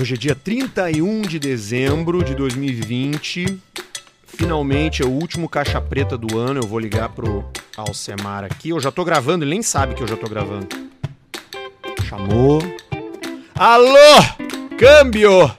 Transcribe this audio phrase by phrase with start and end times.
[0.00, 3.60] Hoje é dia 31 de dezembro de 2020.
[4.24, 6.58] Finalmente é o último caixa preta do ano.
[6.62, 7.44] Eu vou ligar pro
[7.76, 8.70] Alcemar aqui.
[8.70, 10.66] Eu já tô gravando, ele nem sabe que eu já tô gravando.
[12.08, 12.62] Chamou.
[13.54, 14.22] Alô!
[14.78, 15.54] Câmbio!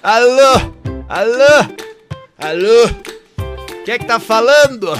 [0.00, 0.72] Alô!
[1.08, 1.74] Alô!
[2.38, 2.88] Alô!
[3.84, 4.92] Quem é que tá falando?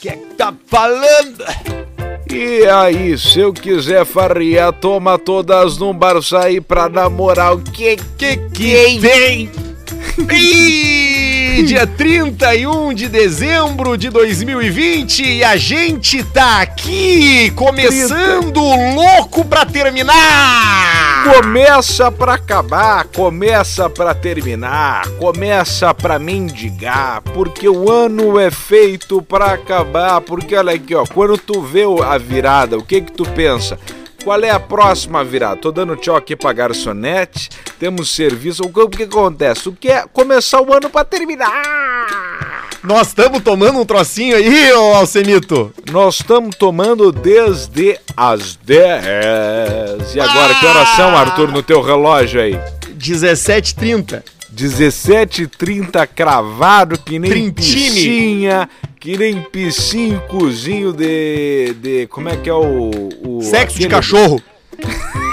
[0.00, 1.85] Quem é que tá falando?
[2.28, 7.96] E aí, se eu quiser farriar, toma todas num bar sair pra namorar o que
[8.18, 9.50] que que vem?
[11.56, 18.60] Ih, dia 31 de dezembro de 2020 e a gente tá aqui começando
[18.94, 21.24] louco pra terminar.
[21.24, 29.54] Começa pra acabar, começa pra terminar, começa pra mendigar, porque o ano é feito pra
[29.54, 33.78] acabar, porque olha aqui, ó, quando tu vê a virada, o que que tu pensa?
[34.26, 35.60] Qual é a próxima virada?
[35.60, 38.64] Tô dando tchau aqui pra garçonete, temos serviço.
[38.64, 39.68] O que, acontece?
[39.68, 42.66] O que é começar o ano pra terminar?
[42.82, 45.72] Nós estamos tomando um trocinho aí, ô Alcemito.
[45.92, 50.12] Nós estamos tomando desde as 10.
[50.16, 52.58] E agora, que horas são, Arthur, no teu relógio aí?
[52.98, 54.24] 17h30.
[54.56, 57.52] 17h30 cravado, que nem Trintine.
[57.52, 58.68] piscinha,
[58.98, 62.06] que nem piscinho, cozinho de, de...
[62.06, 62.90] Como é que é o...
[63.22, 64.40] o Sexo de cachorro.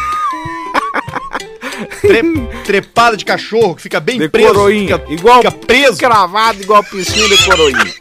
[2.01, 4.49] Tre- trepada de cachorro que fica bem De preso.
[4.53, 4.99] coroinha.
[4.99, 5.97] Fica, igual fica preso.
[5.97, 7.93] Cravado igual piscinha de coroinha.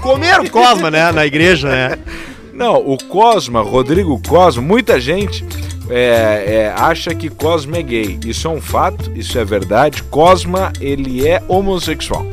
[0.00, 1.12] Comeram Cosma, né?
[1.12, 1.98] Na igreja, né?
[2.52, 5.44] Não, o Cosma, Rodrigo Cosma, muita gente
[5.88, 8.18] é, é, acha que Cosma é gay.
[8.24, 10.02] Isso é um fato, isso é verdade.
[10.04, 12.26] Cosma, ele é homossexual.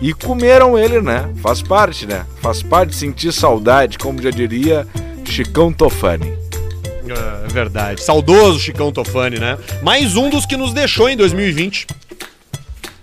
[0.00, 1.30] E comeram ele, né?
[1.36, 2.26] Faz parte, né?
[2.40, 4.86] Faz parte de sentir saudade, como já diria
[5.24, 6.32] Chicão Tofani.
[7.44, 8.02] É verdade.
[8.02, 9.58] Saudoso Chicão Tofani, né?
[9.82, 11.86] Mais um dos que nos deixou em 2020.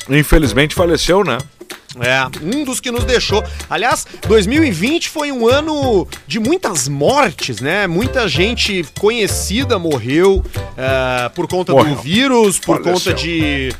[0.09, 1.37] Infelizmente faleceu, né?
[1.99, 3.43] É, um dos que nos deixou.
[3.69, 7.85] Aliás, 2020 foi um ano de muitas mortes, né?
[7.85, 10.43] Muita gente conhecida morreu
[10.77, 11.95] é, por conta Morreu.
[11.95, 12.93] do vírus, por Faleceu.
[12.93, 13.73] conta de,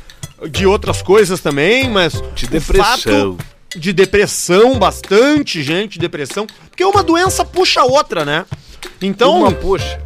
[0.50, 2.12] de outras coisas também, mas.
[2.34, 3.36] De o depressão.
[3.36, 3.38] fato
[3.74, 6.46] de depressão, bastante gente de depressão.
[6.68, 8.44] Porque uma doença puxa a outra, né?
[9.00, 9.40] Então.
[9.40, 9.98] Uma puxa.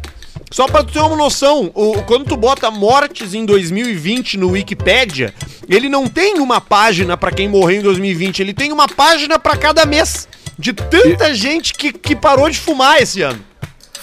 [0.49, 5.33] Só pra tu ter uma noção, o, quando tu bota mortes em 2020 no Wikipédia,
[5.69, 9.57] ele não tem uma página pra quem morreu em 2020, ele tem uma página pra
[9.57, 10.27] cada mês.
[10.57, 13.39] De tanta gente que, que parou de fumar esse ano.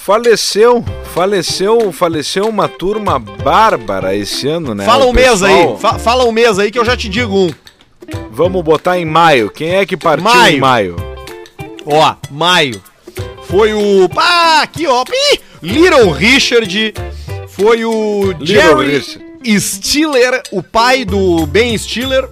[0.05, 0.85] Faleceu,
[1.15, 4.85] faleceu, faleceu uma turma bárbara esse ano, né?
[4.85, 7.09] fala O um mês aí, pessoal- fa- fala um mês aí que eu já te
[7.09, 7.51] digo um.
[8.31, 9.51] Vamos botar em maio.
[9.51, 10.57] Quem é que partiu Maio.
[10.57, 10.97] em maio?
[11.87, 12.83] Ó, maio.
[13.49, 14.09] Foi o.
[14.17, 15.05] Ah, aqui ó.
[15.33, 16.95] Ih, Little Richard.
[17.49, 19.25] Foi o Jerry Richard.
[19.61, 22.29] Stiller, o pai do Ben Stiller.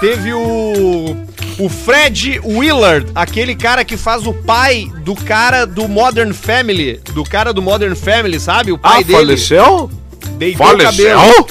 [0.00, 1.16] Teve o.
[1.60, 7.00] O Fred Willard, aquele cara que faz o pai do cara do Modern Family.
[7.12, 8.70] Do cara do Modern Family, sabe?
[8.70, 9.12] O pai Ah, dele.
[9.18, 9.90] faleceu?
[10.36, 11.16] Deitou o Faleceu?
[11.18, 11.46] cabelo.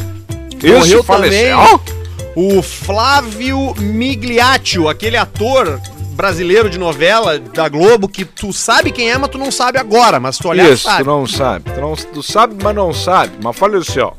[0.64, 1.58] Isso, Morreu faleceu?
[1.58, 1.80] também.
[2.58, 5.78] O Flávio Migliaccio, aquele ator
[6.18, 10.20] brasileiro de novela da Globo que tu sabe quem é, mas tu não sabe agora,
[10.20, 11.04] mas tu olhar Isso, sabe.
[11.04, 11.72] tu não sabe.
[11.72, 13.34] Tu, não- tu sabe, mas não sabe.
[13.42, 14.14] Mas faleceu.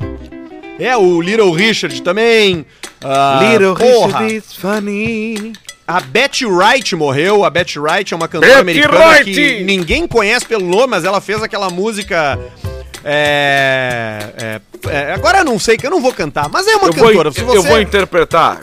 [0.78, 2.64] É, o Little Richard também.
[3.04, 3.41] ah,
[3.76, 5.53] porra, is funny.
[5.86, 7.44] A Betty Wright morreu.
[7.44, 9.32] A Betty Wright é uma cantora Betty americana Wright!
[9.34, 12.38] que ninguém conhece pelo nome, mas ela fez aquela música.
[13.10, 14.60] É, é,
[14.91, 17.06] é, agora eu não sei, que eu não vou cantar, mas é uma Eu vou,
[17.08, 17.32] cantora.
[17.32, 18.60] Se você eu vou interpretar.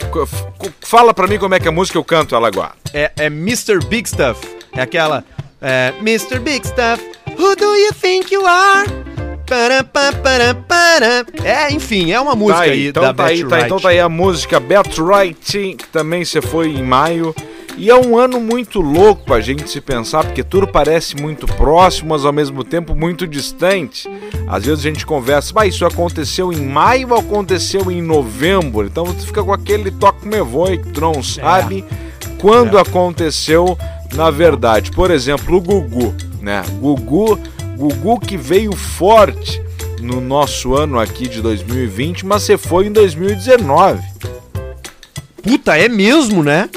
[0.80, 2.70] Fala pra mim como é que é a música eu canto ela agora.
[2.94, 3.84] é, é Mr.
[3.88, 4.40] Big Stuff.
[4.72, 5.24] É aquela.
[5.60, 6.38] É, Mr.
[6.38, 7.02] Big Stuff,
[7.36, 8.88] who do you think you are?
[9.46, 11.26] Para, pa, para, para.
[11.44, 13.66] É, enfim, é uma música Tá aí, aí, então da tá Betty aí, tá, Wright.
[13.66, 17.34] então tá aí a música Bet Right, que também você foi em maio.
[17.76, 22.08] E é um ano muito louco pra gente se pensar, porque tudo parece muito próximo,
[22.10, 24.08] mas ao mesmo tempo muito distante.
[24.48, 28.86] Às vezes a gente conversa, mas isso aconteceu em maio ou aconteceu em novembro?
[28.86, 31.84] Então você fica com aquele toque me voe que tu não sabe
[32.38, 32.80] quando É.
[32.80, 33.76] aconteceu
[34.14, 34.90] na verdade.
[34.92, 36.62] Por exemplo, o Gugu, né?
[36.80, 37.38] Gugu,
[37.76, 39.60] Gugu que veio forte
[40.00, 44.00] no nosso ano aqui de 2020, mas você foi em 2019.
[45.42, 46.70] Puta, é mesmo, né?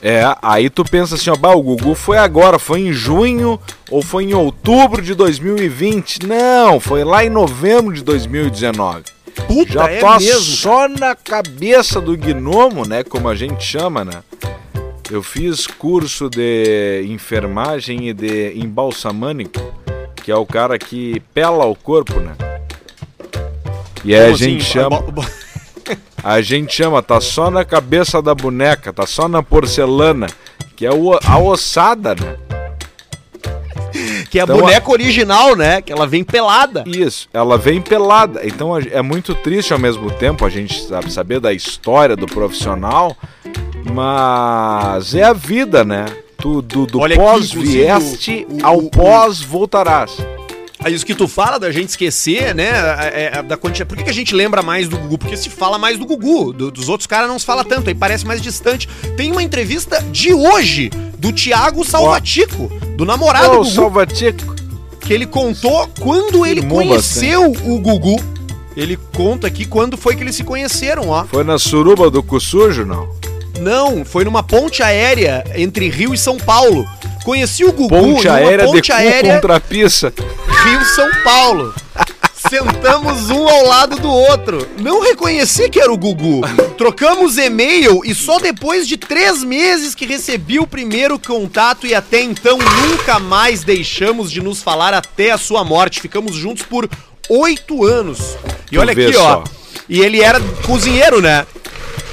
[0.00, 3.58] É, aí tu pensa assim, ó, bah, o Gugu foi agora, foi em junho
[3.90, 6.26] ou foi em outubro de 2020?
[6.26, 9.02] Não, foi lá em novembro de 2019.
[9.46, 10.40] Puta, Já é tá mesmo.
[10.40, 14.22] só na cabeça do gnomo, né, como a gente chama, né?
[15.10, 19.60] Eu fiz curso de enfermagem e de embalsamânico,
[20.16, 22.36] que é o cara que pela o corpo, né?
[24.04, 25.02] E aí a gente chama.
[26.30, 30.26] A gente chama, tá só na cabeça da boneca, tá só na porcelana,
[30.76, 32.36] que é o, a ossada, né?
[34.30, 35.80] Que é a Então, boneca original, né?
[35.80, 36.84] Que ela vem pelada.
[36.86, 38.46] Isso, ela vem pelada.
[38.46, 42.26] Então a- é muito triste ao mesmo tempo a gente sabe, saber da história do
[42.26, 43.16] profissional,
[43.90, 46.04] mas é a vida, né?
[46.40, 48.90] Do do Olha aqui, pós inclusive, vieste o- o- ao o-
[50.78, 50.92] voltarás.
[50.92, 52.68] É isso que tu fala da gente esquecer, né?
[53.12, 53.88] É, é, da quantidade.
[53.88, 55.18] Por que, que a gente lembra mais do Gugu?
[55.18, 56.52] Porque se fala mais do Gugu.
[56.52, 58.88] do- dos outros caras não se fala tanto, aí parece mais distante.
[59.16, 64.54] Tem uma entrevista de hoje do Thiago Salvatico, do namorado Ô, do Gugu, Salvatico.
[65.00, 68.20] que ele contou quando ele conheceu o Gugu.
[68.76, 71.24] Ele conta aqui quando foi que eles se conheceram, ó.
[71.24, 73.08] Foi na suruba do cu sujo, não?
[73.60, 76.86] Não, foi numa ponte aérea entre Rio e São Paulo.
[77.24, 80.12] Conheci o Gugu Ponte aérea ponte de aérea contra pista.
[80.64, 81.74] Rio São Paulo.
[82.48, 84.66] Sentamos um ao lado do outro.
[84.78, 86.40] Não reconheci que era o Gugu.
[86.78, 92.22] Trocamos e-mail e só depois de três meses que recebi o primeiro contato e até
[92.22, 96.00] então nunca mais deixamos de nos falar até a sua morte.
[96.00, 96.88] Ficamos juntos por
[97.28, 98.36] oito anos.
[98.70, 99.42] E olha aqui, ó.
[99.88, 101.46] E ele era cozinheiro, né?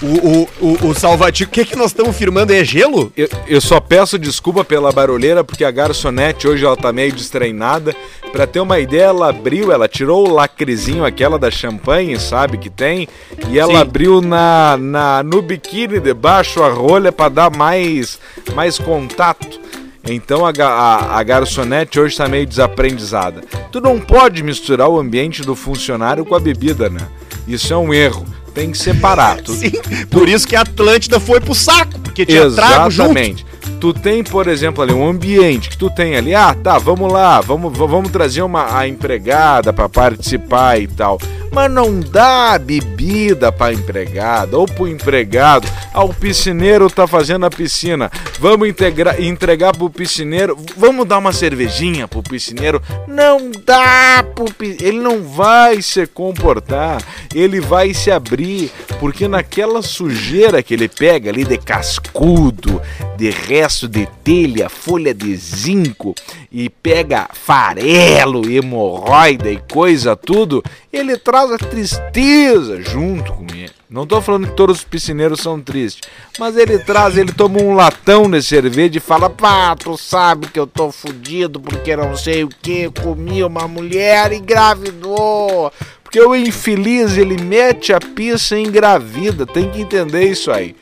[0.06, 1.50] O, o, o, o Salvatico.
[1.50, 2.54] O que, que nós estamos firmando?
[2.54, 3.12] É gelo?
[3.18, 7.96] Eu, eu só peço desculpa pela barulheira, porque a garçonete hoje ela tá meio destreinada.
[8.32, 12.70] Pra ter uma ideia, ela abriu, ela tirou o lacrezinho aquela da champanhe, sabe, que
[12.70, 13.08] tem,
[13.50, 13.80] e ela Sim.
[13.80, 18.20] abriu na, na no biquíni debaixo a rolha pra dar mais,
[18.54, 19.60] mais contato.
[20.08, 23.42] Então a, a, a garçonete hoje tá meio desaprendizada.
[23.72, 27.08] Tu não pode misturar o ambiente do funcionário com a bebida, né?
[27.48, 28.26] Isso é um erro.
[28.56, 29.42] Tem que separar.
[29.42, 29.72] Tu, Sim.
[30.10, 33.12] Por isso que a Atlântida foi pro saco, porque tinha trago junto.
[33.12, 33.46] Exatamente.
[33.82, 37.42] Tu tem, por exemplo, ali um ambiente que tu tem ali, ah, tá, vamos lá,
[37.42, 41.20] vamos, vamos trazer uma a empregada para participar e tal.
[41.56, 45.66] Mas não dá bebida para empregada ou pro empregado.
[45.94, 48.12] Ah, o piscineiro tá fazendo a piscina.
[48.42, 50.58] Vamos integrar, entregar pro piscineiro.
[50.76, 52.82] Vamos dar uma cervejinha pro piscineiro.
[53.08, 54.26] Não dá
[54.58, 57.02] pi- ele não vai se comportar.
[57.34, 58.70] Ele vai se abrir,
[59.00, 62.82] porque naquela sujeira que ele pega ali de cascudo,
[63.16, 66.14] de resto de telha, folha de zinco
[66.52, 73.72] e pega farelo, hemorroida e coisa tudo, ele traz a tristeza junto com ele.
[73.90, 76.10] Não tô falando que todos os piscineiros são tristes,
[76.40, 80.60] mas ele traz, ele toma um latão de cerveja e fala: pá, tu sabe que
[80.60, 85.72] eu tô fudido porque não sei o que, comi uma mulher e engravidou.
[86.04, 90.76] Porque o infeliz, ele mete a pista e engravida, tem que entender isso aí.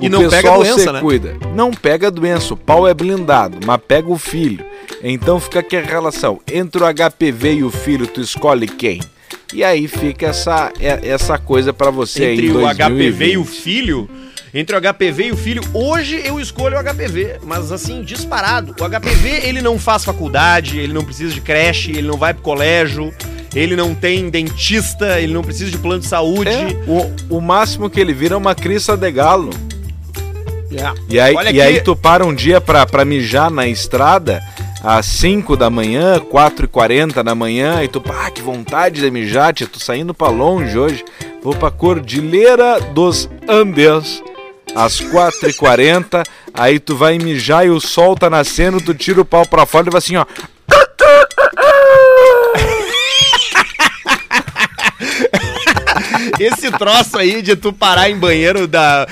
[0.00, 1.00] E O não pega pessoal doença, se né?
[1.00, 1.36] cuida.
[1.54, 4.64] Não pega doença, o pau é blindado, mas pega o filho.
[5.02, 6.40] Então fica aqui a relação.
[6.50, 9.00] Entre o HPV e o filho, tu escolhe quem?
[9.52, 13.36] E aí fica essa, é- essa coisa pra você aí Entre em o HPV e
[13.38, 13.46] o 2020.
[13.48, 14.10] filho.
[14.52, 18.74] Entre o HPV e o filho, hoje eu escolho o HPV, mas assim, disparado.
[18.80, 22.42] O HPV, ele não faz faculdade, ele não precisa de creche, ele não vai pro
[22.42, 23.12] colégio,
[23.54, 26.50] ele não tem dentista, ele não precisa de plano de saúde.
[26.50, 26.68] É,
[27.30, 29.50] o, o máximo que ele vira é uma crista de galo.
[30.72, 30.92] É.
[31.08, 34.42] E aí, e aí tu para um dia pra, pra mijar na estrada
[34.82, 39.10] às 5 da manhã, 4 e 40 da manhã, e tu, pá, que vontade de
[39.10, 41.04] mijar, tia, tô saindo pra longe hoje.
[41.42, 44.22] Vou pra Cordilheira dos Andes
[44.74, 49.20] às 4 e 40 aí tu vai mijar e o sol tá nascendo, tu tira
[49.20, 50.26] o pau pra fora e vai assim, ó.
[56.38, 59.06] Esse troço aí de tu parar em banheiro da.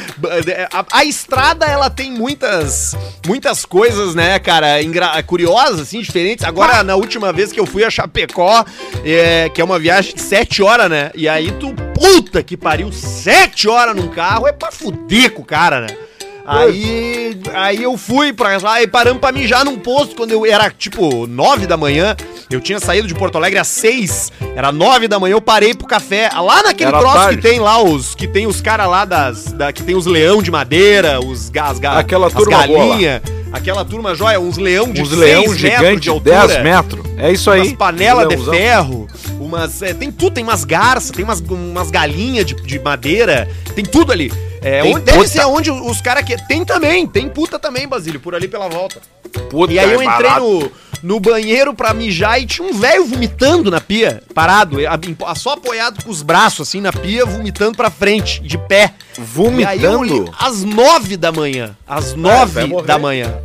[0.73, 6.45] A, a estrada, ela tem muitas muitas coisas, né, cara, engra- curiosas, assim, diferentes.
[6.45, 8.64] Agora, na última vez que eu fui a Chapecó,
[9.04, 11.11] é, que é uma viagem de sete horas, né?
[11.14, 15.45] E aí tu, puta que pariu, sete horas num carro é pra fuder com o
[15.45, 15.97] cara, né?
[16.46, 20.70] Aí, aí eu fui pra lá e paramos pra mijar num posto quando eu era
[20.70, 22.16] tipo nove da manhã.
[22.48, 25.32] Eu tinha saído de Porto Alegre às seis, era nove da manhã.
[25.32, 27.36] Eu parei pro café lá naquele Era troço tarde.
[27.36, 30.40] que tem lá os que tem os caras lá das da, que tem os leão
[30.40, 33.22] de madeira, os gas, ga, Aquela as turma boa galinha,
[33.52, 37.06] aquela turma joia, uns leão de Uns leão metros gigante, de altura 10 metros.
[37.18, 37.60] É isso aí.
[37.62, 39.08] umas panelas de ferro,
[39.40, 39.82] umas.
[39.82, 44.12] é, tem tudo, tem umas garças, tem umas, umas galinhas de, de madeira, tem tudo
[44.12, 44.30] ali.
[44.66, 45.30] É, Tem onde, deve puta.
[45.30, 46.37] ser onde os caras que.
[46.49, 49.00] Tem também, tem puta também, Basílio, por ali pela volta.
[49.49, 50.42] Puta, E aí eu é entrei barato.
[50.44, 50.73] no,
[51.14, 54.78] no banheiro pra mijar e tinha um velho vomitando na pia, parado,
[55.37, 58.92] só apoiado com os braços assim na pia, vomitando pra frente, de pé.
[59.16, 60.37] E aí eu olhei Vomitando?
[60.37, 61.76] às nove da manhã.
[61.87, 62.87] Às vai nove morrer.
[62.88, 63.38] da manhã.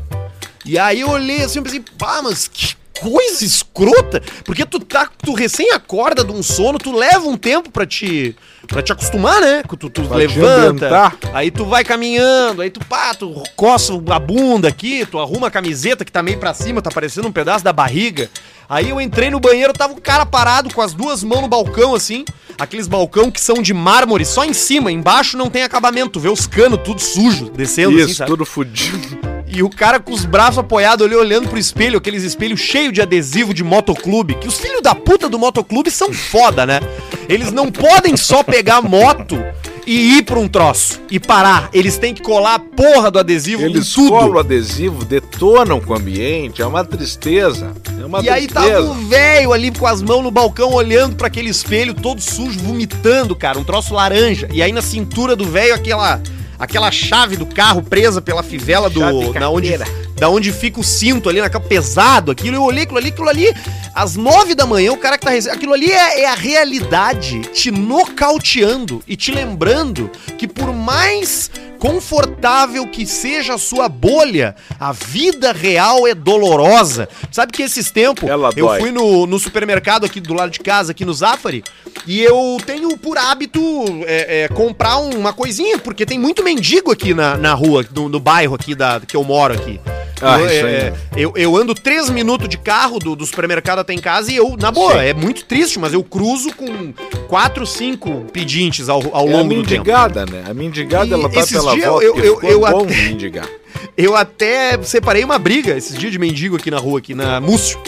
[0.66, 5.08] E aí eu olhei assim e pensei, pá, mas que coisa escrota, porque tu tá,
[5.24, 8.36] tu recém acorda de um sono, tu leva um tempo pra te
[8.72, 9.64] para te acostumar, né?
[9.68, 15.06] Tu, tu levanta, aí tu vai caminhando, aí tu pá, tu coça a bunda aqui,
[15.06, 18.30] tu arruma a camiseta que tá meio pra cima, tá parecendo um pedaço da barriga.
[18.70, 21.94] Aí eu entrei no banheiro, tava o cara parado com as duas mãos no balcão
[21.94, 22.24] assim,
[22.58, 26.30] aqueles balcão que são de mármore, só em cima, embaixo não tem acabamento, tu vê
[26.30, 28.32] os canos tudo sujo descendo Isso, assim, sabe?
[28.32, 29.20] tudo fudido.
[29.54, 33.02] E o cara com os braços apoiados ali olhando pro espelho, aqueles espelhos cheios de
[33.02, 36.80] adesivo de motoclube, que os filhos da puta do motoclube são foda, né?
[37.28, 39.38] Eles não podem só pegar moto
[39.86, 41.70] e ir pra um troço e parar.
[41.74, 44.10] Eles têm que colar a porra do adesivo Eles em tudo.
[44.10, 47.74] colam o adesivo, detonam com o ambiente, é uma tristeza.
[48.00, 48.34] É uma e tristeza.
[48.36, 52.22] aí tava o velho ali com as mãos no balcão olhando para aquele espelho todo
[52.22, 54.48] sujo, vomitando, cara, um troço laranja.
[54.52, 56.22] E aí na cintura do velho aquela
[56.60, 59.00] aquela chave do carro presa pela fivela do.
[59.34, 59.78] Na onde,
[60.22, 62.56] da onde fica o cinto ali, naquele pesado, aquilo.
[62.56, 63.56] Eu olhei aquilo ali, aquilo ali,
[63.96, 65.58] às nove da manhã, o cara que tá recebendo.
[65.58, 71.50] Aquilo ali é, é a realidade te nocauteando e te lembrando que por mais
[71.80, 77.10] confortável que seja a sua bolha, a vida real é dolorosa.
[77.32, 81.04] Sabe que esses tempos eu fui no, no supermercado aqui do lado de casa, aqui
[81.04, 81.64] no Zafari,
[82.06, 83.60] e eu tenho por hábito
[84.06, 88.20] é, é, comprar uma coisinha, porque tem muito mendigo aqui na, na rua, no, no
[88.20, 89.80] bairro aqui da, que eu moro aqui.
[90.22, 94.00] Ah, eu, é, eu, eu, ando três minutos de carro do, do, supermercado até em
[94.00, 95.00] casa e eu, na boa, sim.
[95.00, 96.94] é muito triste, mas eu cruzo com
[97.28, 99.92] quatro, cinco pedintes ao, ao é longo do tempo.
[99.92, 100.44] a mendigada, né?
[100.48, 103.48] A mendigada, e ela tá pela volta eu, eu, eu, bom até, mendigar.
[103.98, 107.80] Eu até separei uma briga esses dias de mendigo aqui na rua, aqui na Múcio.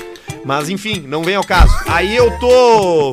[0.44, 1.74] Mas enfim, não vem ao caso.
[1.88, 3.12] Aí eu tô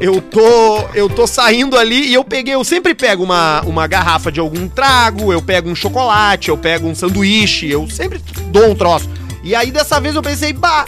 [0.00, 4.32] eu tô eu tô saindo ali e eu peguei, eu sempre pego uma, uma garrafa
[4.32, 8.74] de algum trago, eu pego um chocolate, eu pego um sanduíche, eu sempre dou um
[8.74, 9.08] troço.
[9.44, 10.86] E aí dessa vez eu pensei, bah,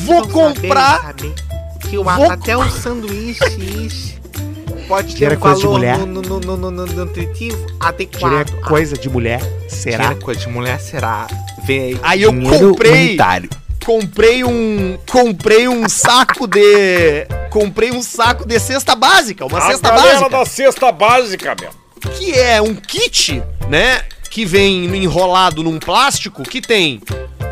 [0.00, 1.34] vou comprar saber, saber
[1.88, 2.30] que eu vou...
[2.30, 4.12] até um sanduíche
[4.92, 5.98] pode ter um coisa de mulher.
[5.98, 8.46] No, no, no, no, no nutritivo adequado.
[8.46, 10.08] Tira coisa de mulher, será?
[10.08, 11.26] Tira coisa de mulher, será?
[11.64, 12.00] Vem aí.
[12.02, 13.16] Aí eu comprei
[13.84, 19.90] comprei um comprei um saco de comprei um saco de cesta básica, uma a cesta
[19.92, 20.28] básica.
[20.28, 21.70] da cesta básica, meu.
[22.14, 27.00] Que é um kit, né, que vem enrolado num plástico que tem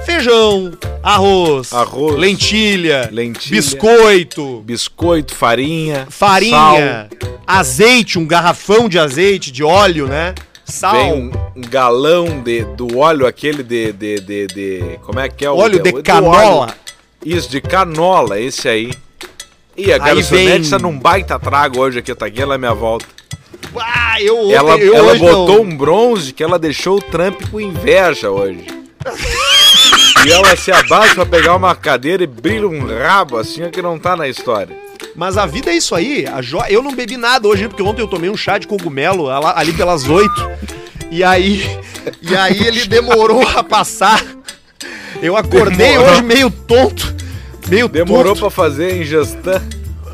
[0.05, 0.73] feijão,
[1.03, 7.31] arroz, arroz lentilha, lentilha, biscoito, biscoito, farinha, farinha, sal.
[7.47, 10.35] azeite, um garrafão de azeite, de óleo, né?
[10.71, 10.93] Sal.
[10.93, 15.45] Vem um, um, galão de, do óleo aquele de, de, de, de Como é que
[15.45, 16.63] é o óleo de, de canola?
[16.63, 16.75] Óleo.
[17.25, 18.93] Isso, de canola, esse aí.
[19.77, 20.79] E a garçonete vem...
[20.79, 23.07] num baita trago hoje aqui, tá aqui, ela é minha volta.
[23.77, 25.63] Ah, eu, ela eu ela botou não.
[25.65, 28.67] um bronze que ela deixou o Trump com inveja hoje.
[30.27, 33.99] e ela se abaixa pra pegar uma cadeira e brilha um rabo assim que não
[33.99, 34.90] tá na história.
[35.15, 36.25] Mas a vida é isso aí.
[36.43, 36.63] Jo...
[36.69, 40.09] Eu não bebi nada hoje, porque ontem eu tomei um chá de cogumelo ali pelas
[40.09, 40.51] oito.
[41.11, 41.63] E aí.
[42.23, 44.25] E aí ele demorou a passar.
[45.21, 46.13] Eu acordei demorou.
[46.13, 47.15] hoje meio tonto.
[47.69, 49.61] Meio Demorou para fazer a ingestão.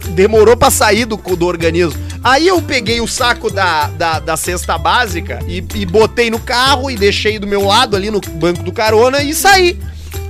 [0.08, 2.02] Demorou para sair do, do organismo.
[2.24, 6.90] Aí eu peguei o saco da, da, da cesta básica e, e botei no carro
[6.90, 9.78] e deixei do meu lado ali no banco do carona e saí.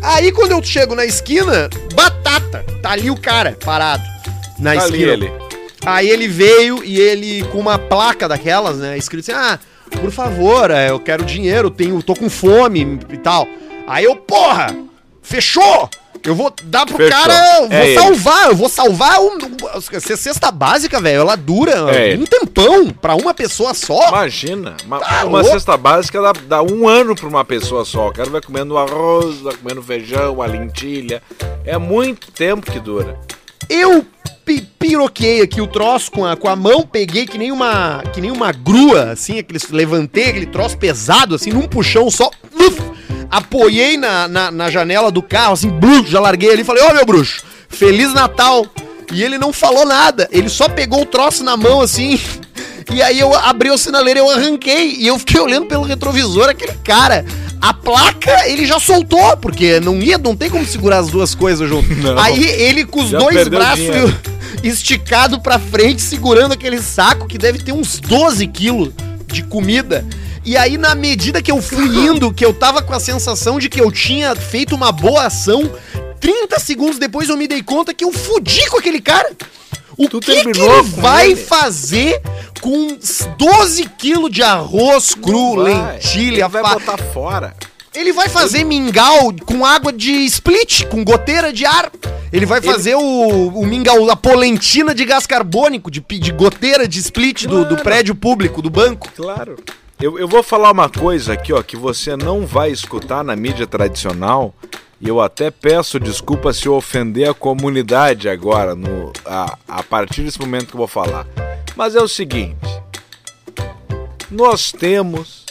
[0.02, 2.66] Aí quando eu chego na esquina, batata.
[2.82, 4.15] Tá ali o cara parado
[4.58, 5.12] na tá esquina.
[5.12, 5.32] Ele.
[5.84, 9.58] Aí ele veio e ele com uma placa daquelas, né, escrito assim: "Ah,
[10.00, 13.46] por favor, é, eu quero dinheiro, tenho, tô com fome e tal".
[13.86, 14.74] Aí eu, porra,
[15.22, 15.88] fechou!
[16.26, 17.10] Eu vou dar pro Fechou.
[17.10, 18.50] cara, eu vou é salvar, ele.
[18.52, 21.20] eu vou salvar um, um, cesta básica, velho.
[21.20, 24.08] Ela dura é um tempão pra uma pessoa só.
[24.08, 28.08] Imagina, uma, tá uma cesta básica dá, dá, um ano pra uma pessoa só.
[28.08, 31.22] O cara vai comendo arroz, vai comendo feijão, a lentilha.
[31.64, 33.20] É muito tempo que dura.
[33.68, 34.06] Eu
[34.78, 38.30] piroquei aqui o troço com a, com a mão, peguei que nem uma que nem
[38.30, 42.80] uma grua, assim, aquele, levantei aquele troço pesado, assim, num puxão só, uf,
[43.30, 46.88] apoiei na, na, na, janela do carro, assim, bruxo, já larguei ali e falei, ô
[46.90, 48.66] oh, meu bruxo, Feliz Natal!
[49.12, 52.20] E ele não falou nada, ele só pegou o troço na mão, assim,
[52.92, 56.74] e aí eu abri o sinaleiro, eu arranquei, e eu fiquei olhando pelo retrovisor, aquele
[56.84, 57.24] cara
[57.60, 61.68] a placa ele já soltou, porque não ia, não tem como segurar as duas coisas
[61.68, 61.88] junto.
[61.96, 63.86] Não, Aí ele com os dois braços
[64.62, 68.90] esticado pra frente, segurando aquele saco que deve ter uns 12 quilos
[69.26, 70.04] de comida.
[70.44, 73.68] E aí, na medida que eu fui indo, que eu tava com a sensação de
[73.68, 75.70] que eu tinha feito uma boa ação,
[76.20, 79.30] 30 segundos depois eu me dei conta que eu fudi com aquele cara.
[79.96, 81.36] O tu que, que ele vai ele?
[81.36, 82.20] fazer
[82.60, 82.98] com
[83.38, 86.42] 12 quilos de arroz cru, lentilha?
[86.44, 86.74] Ele vai fa...
[86.74, 87.54] botar fora.
[87.94, 91.90] Ele vai fazer mingau com água de split, com goteira de ar.
[92.30, 96.98] Ele vai fazer o, o mingau, a polentina de gás carbônico, de, de goteira de
[96.98, 97.82] split do, do Claro.
[97.82, 99.08] prédio público, do banco.
[99.16, 99.56] Claro.
[99.98, 103.66] Eu, eu vou falar uma coisa aqui, ó, que você não vai escutar na mídia
[103.66, 104.54] tradicional.
[105.00, 110.22] E eu até peço desculpa se eu ofender a comunidade agora, no, a, a partir
[110.22, 111.26] desse momento que eu vou falar.
[111.76, 112.56] Mas é o seguinte:
[114.30, 115.44] nós temos,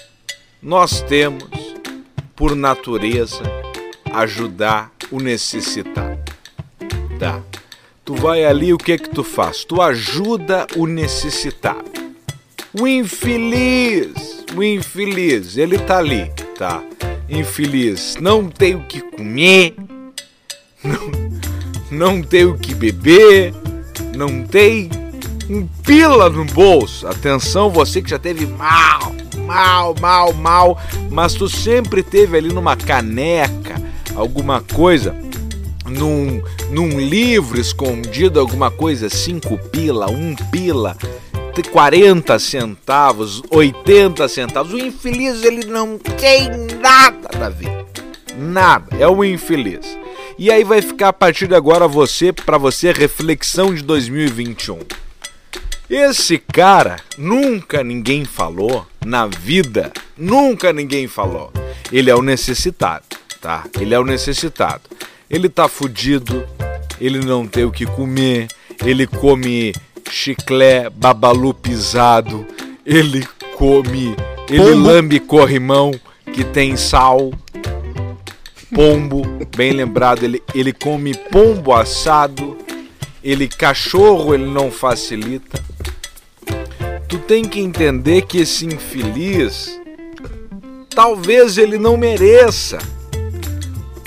[0.61, 1.43] nós temos,
[2.35, 3.43] por natureza,
[4.11, 6.19] ajudar o necessitado.
[7.19, 7.41] Tá?
[8.03, 9.63] Tu vai ali, o que que tu faz?
[9.63, 11.85] Tu ajuda o necessitado.
[12.73, 16.83] O infeliz, o infeliz, ele tá ali, tá?
[17.29, 19.75] Infeliz, não tem o que comer,
[20.83, 21.11] não,
[21.91, 23.53] não tem o que beber,
[24.15, 24.89] não tem
[25.49, 27.07] um pila no bolso.
[27.07, 29.13] Atenção, você que já teve mal,
[29.45, 30.81] mal, mal, mal,
[31.11, 33.75] mas tu sempre teve ali numa caneca
[34.15, 35.15] alguma coisa
[35.85, 40.97] num, num livro escondido, alguma coisa, cinco pila, um pila,
[41.63, 44.73] 40 centavos, 80 centavos.
[44.73, 46.49] O infeliz ele não tem
[46.81, 47.85] nada da vida.
[48.37, 48.95] Nada.
[48.97, 49.97] É o infeliz.
[50.37, 54.79] E aí vai ficar a partir de agora você, para você, reflexão de 2021.
[55.89, 61.53] Esse cara nunca ninguém falou na vida, nunca ninguém falou.
[61.91, 63.05] Ele é o necessitado,
[63.39, 63.63] tá?
[63.79, 64.81] Ele é o necessitado.
[65.29, 66.45] Ele tá fudido,
[66.99, 68.47] ele não tem o que comer,
[68.83, 69.73] ele come
[70.09, 72.45] chiclé, babalu pisado,
[72.85, 74.15] ele come,
[74.49, 74.87] ele Pombo.
[74.87, 75.91] lambe corrimão
[76.33, 77.31] que tem sal,
[78.73, 79.21] pombo,
[79.55, 82.57] bem lembrado, ele, ele come pombo assado,
[83.23, 85.63] ele cachorro ele não facilita.
[87.07, 89.79] Tu tem que entender que esse infeliz
[90.89, 92.77] talvez ele não mereça.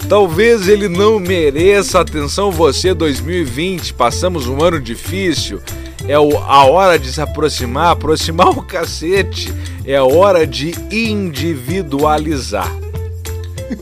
[0.09, 2.01] Talvez ele não mereça.
[2.01, 5.61] Atenção você 2020, passamos um ano difícil.
[6.07, 9.53] É o- a hora de se aproximar, aproximar o cacete.
[9.85, 12.71] É hora de individualizar.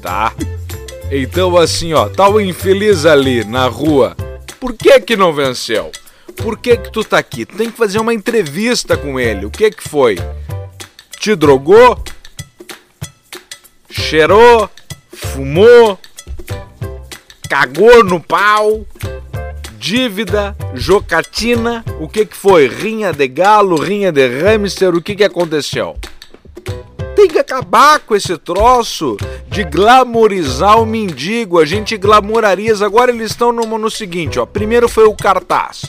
[0.01, 0.33] Tá?
[1.11, 4.17] Então assim, ó, tá o infeliz ali na rua.
[4.59, 5.91] Por que que não venceu?
[6.37, 7.45] Por que que tu tá aqui?
[7.47, 9.47] Tu tem que fazer uma entrevista com ele.
[9.47, 10.17] O que que foi?
[11.19, 11.99] Te drogou?
[13.91, 14.69] Cheirou?
[15.13, 15.99] Fumou?
[17.49, 18.85] Cagou no pau?
[19.87, 20.57] Dívida?
[20.75, 21.85] Jocatina?
[22.01, 22.67] O que que foi?
[22.67, 23.77] Rinha de galo?
[23.77, 24.93] Rinha de hamster?
[24.97, 25.97] O que que aconteceu?
[27.15, 31.61] Tem que acabar com esse troço de glamorizar o mendigo.
[31.61, 32.85] A gente glamoriza.
[32.85, 34.45] Agora eles estão no, no seguinte, ó.
[34.45, 35.85] Primeiro foi o cartaz.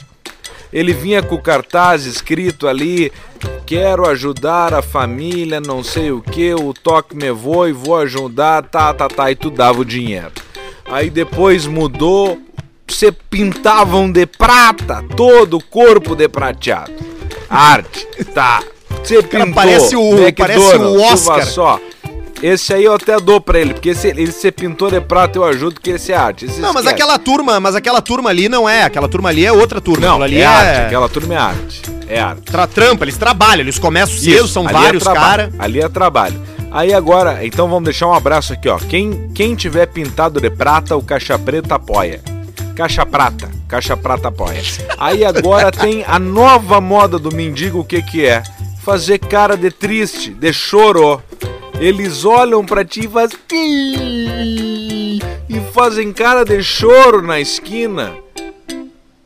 [0.72, 3.10] Ele vinha com o cartaz escrito ali:
[3.66, 8.94] Quero ajudar a família, não sei o que, o toque me voe, vou ajudar, tá,
[8.94, 10.30] tá, tá, e tu dava o dinheiro.
[10.88, 12.38] Aí depois mudou,
[12.94, 16.92] você pintavam de prata todo o corpo de prateado.
[17.48, 18.62] Arte, tá.
[19.02, 19.54] Você pintou.
[19.54, 21.46] parece o- parece o Oscar.
[21.46, 21.80] só.
[22.40, 25.44] Esse aí eu até dou pra ele, porque esse, ele ser pintor de prata eu
[25.44, 26.44] ajudo, porque esse é arte.
[26.44, 27.02] esse Não, mas esquece.
[27.02, 28.84] aquela turma, mas aquela turma ali não é.
[28.84, 30.06] Aquela turma ali é outra turma.
[30.06, 31.82] Não, aquela ali é, arte, aquela turma é arte.
[32.08, 32.42] É arte.
[32.42, 35.54] Tra trampa, eles trabalham, eles começam cedo, Isso, são ali é vários trabalho, caras.
[35.58, 36.40] Ali é trabalho.
[36.70, 38.78] Aí agora, então vamos deixar um abraço aqui, ó.
[38.78, 42.20] Quem, quem tiver pintado de prata, o Caixa Preta apoia.
[42.74, 44.62] Caixa Prata, Caixa Prata apoia.
[44.98, 48.42] Aí agora tem a nova moda do mendigo, o que que é?
[48.82, 51.22] Fazer cara de triste, de choro.
[51.80, 53.38] Eles olham pra ti e fazem...
[55.48, 58.14] E fazem cara de choro na esquina.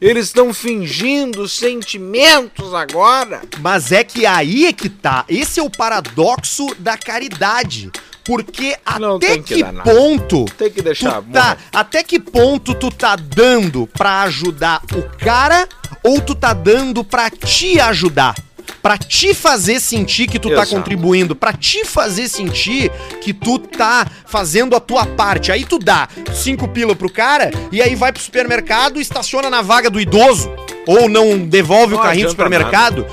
[0.00, 3.42] Eles estão fingindo sentimentos agora.
[3.60, 5.24] Mas é que aí é que tá.
[5.28, 7.88] Esse é o paradoxo da caridade.
[8.24, 9.82] Porque Não até que que, nada.
[9.82, 15.02] ponto Tem que deixar tu tá, até que ponto tu tá dando pra ajudar o
[15.18, 15.68] cara
[16.04, 18.34] ou tu tá dando pra te ajudar?
[18.80, 20.70] Pra te fazer sentir que tu tá Exato.
[20.70, 25.52] contribuindo, pra te fazer sentir que tu tá fazendo a tua parte.
[25.52, 29.62] Aí tu dá cinco pila pro cara e aí vai pro supermercado e estaciona na
[29.62, 30.50] vaga do idoso
[30.86, 33.06] ou não devolve Não o carrinho do supermercado.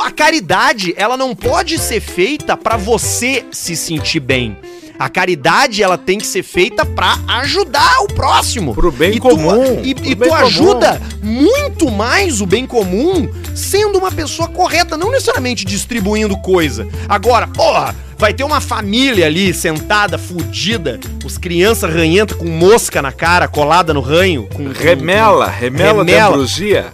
[0.00, 4.56] A caridade, ela não pode ser feita pra você se sentir bem.
[4.98, 8.74] A caridade, ela tem que ser feita pra ajudar o próximo.
[8.74, 10.46] Pro bem E tu- comum, e pro e bem tu comum.
[10.46, 16.88] ajuda muito mais o bem comum sendo uma pessoa correta, não necessariamente distribuindo coisa.
[17.08, 23.12] Agora, porra, vai ter uma família ali sentada, fudida, os crianças ranhentas com mosca na
[23.12, 26.28] cara, colada no ranho, com com- Remela, remela, de Remela.
[26.34, 26.86] ambrosia.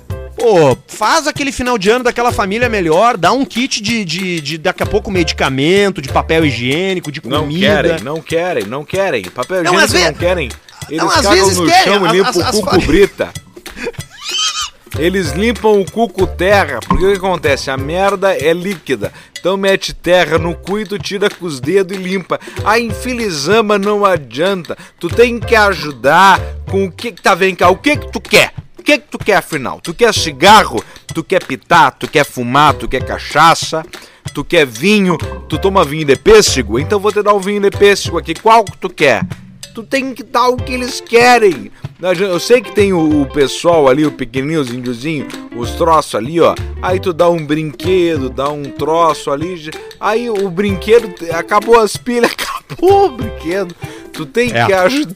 [0.43, 4.59] Pô, faz aquele final de ano daquela família melhor, dá um kit de, de, de
[4.59, 7.39] daqui a pouco medicamento, de papel higiênico, de comida.
[7.41, 9.23] Não querem, não querem, não querem.
[9.27, 10.49] Papel Não, higiênico não, querem.
[10.89, 12.87] Eles Não, às cagam vezes no querem, chão e limpam o as cu com famílias-
[12.89, 13.33] brita.
[14.99, 17.71] Eles limpam o cu com terra, porque o que acontece?
[17.71, 19.13] A merda é líquida.
[19.39, 22.39] Então mete terra no cu e tu tira com os dedos e limpa.
[22.65, 24.77] A infilizama não adianta.
[24.99, 27.71] Tu tem que ajudar com o que que tá vem cá.
[27.71, 28.53] O que que tu quer?
[28.83, 29.81] O que que tu quer afinal?
[29.81, 30.83] Tu quer cigarro?
[31.15, 31.93] Tu quer pitar?
[31.93, 32.75] Tu quer fumar?
[32.75, 33.87] Tu quer cachaça?
[34.35, 35.17] Tu quer vinho?
[35.49, 36.81] Tu toma vinho de pêssego?
[36.81, 38.35] Então vou te dar o vinho de pêssego aqui.
[38.35, 39.25] Qual que tu quer?
[39.73, 41.71] Tu tem que dar o que eles querem.
[42.19, 46.53] Eu sei que tem o, pessoal ali, o pequenininho, os índiozinhos, os troços ali, ó.
[46.83, 49.71] Aí tu dá um brinquedo, dá um troço ali.
[50.01, 53.77] Aí o brinquedo, acabou as pilhas, acabou o brinquedo.
[54.13, 54.67] Tu tem É.
[54.67, 55.15] que ajudar.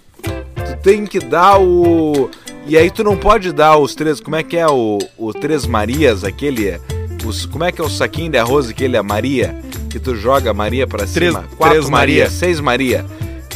[0.86, 2.30] Tem que dar o.
[2.64, 4.20] E aí tu não pode dar os três.
[4.20, 6.78] Como é que é o, o Três Marias, aquele.
[7.26, 9.60] Os, como é que é o saquinho de arroz, aquele, a Maria?
[9.90, 11.44] Que tu joga a Maria pra Três- cima.
[11.56, 12.30] Quatro Três Maria, Maria.
[12.30, 13.04] seis Maria.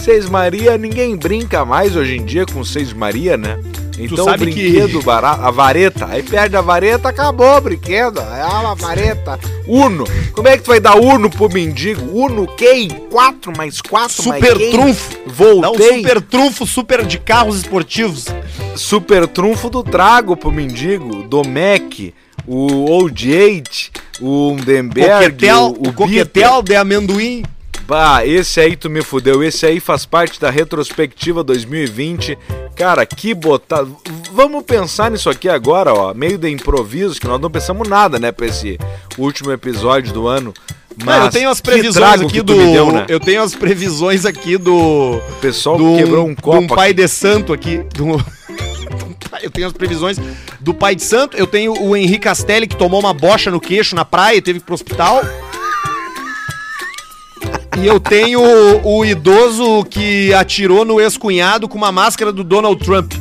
[0.01, 3.61] Seis Maria, ninguém brinca mais hoje em dia com seis Maria, né?
[4.05, 8.21] Então o sabe que- brinquedo barato, a vareta, aí perde a vareta, acabou o brinquedo.
[8.21, 9.39] É uma vareta.
[9.67, 10.05] Uno.
[10.33, 12.03] Como é que tu vai dar Uno pro mendigo?
[12.13, 12.89] Uno quem?
[12.89, 15.11] Quatro mais quatro mais Super trunfo.
[15.61, 15.97] Dá um Voltei.
[15.99, 18.27] super trunfo, super de carros esportivos.
[18.77, 22.13] Super trunfo do trago pro mendigo, do Mac,
[22.47, 27.43] o Old Eight, o Undenberg, Coquetel, o, o, o coquetel de amendoim.
[27.91, 29.43] Bah, esse aí tu me fudeu.
[29.43, 32.39] Esse aí faz parte da retrospectiva 2020.
[32.77, 33.85] Cara, que botar.
[34.33, 36.15] Vamos pensar nisso aqui agora, ó.
[36.15, 38.79] Meio de improviso, que nós não pensamos nada, né, pra esse
[39.19, 40.55] último episódio do ano.
[41.05, 42.55] Mas Não, eu tenho as previsões aqui do.
[42.55, 43.07] deu, né?
[43.09, 45.17] Eu tenho as previsões aqui do.
[45.17, 46.59] O pessoal do quebrou um copo.
[46.61, 47.03] um pai aqui.
[47.03, 47.79] de santo aqui.
[47.93, 48.25] do-
[49.43, 50.17] Eu tenho as previsões
[50.61, 51.37] do pai de santo.
[51.37, 54.61] Eu tenho o Henrique Castelli que tomou uma bocha no queixo na praia e teve
[54.61, 55.23] que ir pro hospital.
[57.81, 62.85] E eu tenho o, o idoso que atirou no ex-cunhado com uma máscara do Donald
[62.85, 63.15] Trump.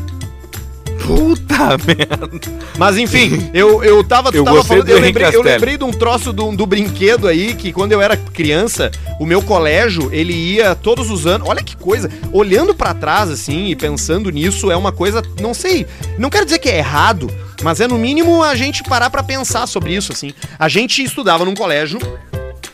[1.06, 2.30] Puta merda.
[2.78, 5.92] Mas enfim, eu, eu tava, Eu tava falando, do eu lembrei, eu lembrei de um
[5.92, 10.76] troço do, do brinquedo aí, que quando eu era criança, o meu colégio, ele ia
[10.76, 14.92] todos os anos, olha que coisa, olhando pra trás assim e pensando nisso, é uma
[14.92, 17.32] coisa, não sei, não quero dizer que é errado,
[17.64, 20.34] mas é no mínimo a gente parar pra pensar sobre isso, assim.
[20.58, 21.98] A gente estudava num colégio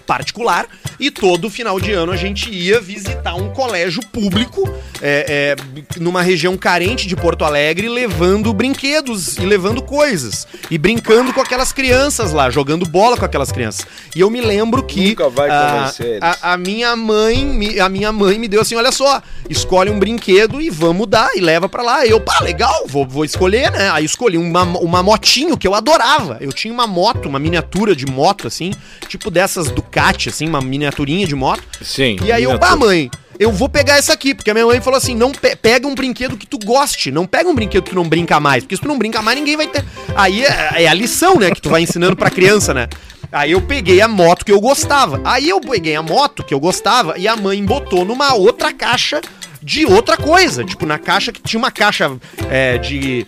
[0.06, 0.66] particular.
[1.00, 4.64] E todo final de ano a gente ia visitar um colégio público
[5.02, 10.48] é, é, numa região carente de Porto Alegre levando brinquedos e levando coisas.
[10.72, 13.86] E brincando com aquelas crianças lá jogando bola com aquelas crianças.
[14.16, 16.20] E eu me lembro que Nunca vai a, eles.
[16.22, 20.00] a, a minha mãe me- a minha mãe me deu assim olha só escolhe um
[20.00, 22.06] brinquedo e vamos dar e leva pra lá.
[22.06, 23.90] Eu pá legal vou, vou escolher né?
[23.92, 26.38] Aí escolhi uma, uma motinho que eu adorava.
[26.40, 28.72] Eu tinha uma moto uma miniatura de moto assim
[29.10, 32.18] tipo dessas Assim uma miniaturinha de moto Sim.
[32.24, 34.98] e aí eu, pá, mãe, eu vou pegar essa aqui, porque a minha mãe falou
[34.98, 37.96] assim: não pe- pega um brinquedo que tu goste, não pega um brinquedo que tu
[37.96, 39.84] não brinca mais, porque se tu não brinca mais, ninguém vai ter.
[40.16, 42.88] Aí é, é a lição, né, que tu vai ensinando pra criança, né?
[43.32, 45.20] Aí eu peguei a moto que eu gostava.
[45.26, 49.20] Aí eu peguei a moto que eu gostava e a mãe botou numa outra caixa
[49.62, 50.64] de outra coisa.
[50.64, 52.16] Tipo, na caixa que tinha uma caixa
[52.50, 53.26] é, de.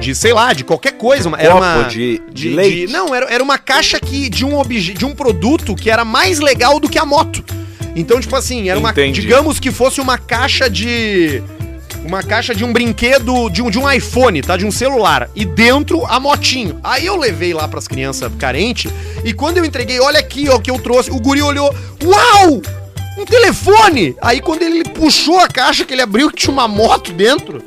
[0.00, 1.28] De, sei lá, de qualquer coisa.
[1.28, 1.82] uma- era uma.
[1.84, 2.92] de- de leite.
[2.92, 6.38] não, era, era uma caixa que, de, um obje, de um produto que era mais
[6.38, 7.44] legal do que a moto.
[7.96, 8.90] Então, tipo assim, era uma.
[8.90, 9.20] Entendi.
[9.20, 11.42] Digamos que fosse uma caixa de.
[12.04, 14.56] Uma caixa de um brinquedo, de um, de um iPhone, tá?
[14.56, 15.28] De um celular.
[15.34, 16.80] E dentro a motinho.
[16.82, 18.90] Aí eu levei lá pras crianças carentes.
[19.22, 21.10] E quando eu entreguei, olha aqui, ó, que eu trouxe.
[21.10, 21.74] O guri olhou.
[22.02, 22.62] Uau!
[23.18, 24.16] Um telefone!
[24.22, 27.62] Aí quando ele puxou a caixa que ele abriu, que tinha uma moto dentro.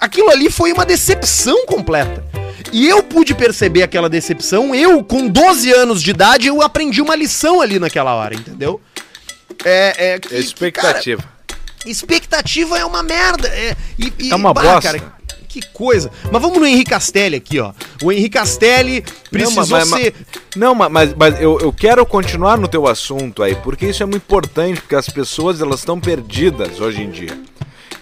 [0.00, 2.24] Aquilo ali foi uma decepção completa.
[2.72, 4.74] E eu pude perceber aquela decepção.
[4.74, 8.80] Eu, com 12 anos de idade, eu aprendi uma lição ali naquela hora, entendeu?
[9.64, 11.22] É, é, que- Expectativa.
[11.22, 13.48] cara, expectativa é uma merda.
[13.48, 15.12] É, e- e- É uma bah, bosta.
[15.48, 16.10] que coisa.
[16.30, 17.72] Mas vamos no Henrique Castelli aqui, ó.
[18.02, 20.14] O Henrique Castelli precisou Não, mas- mas- ser.
[20.56, 24.06] Não, ma- mas, mas eu, eu quero continuar no teu assunto aí, porque isso é
[24.06, 27.36] muito importante, porque as pessoas elas estão perdidas hoje em dia.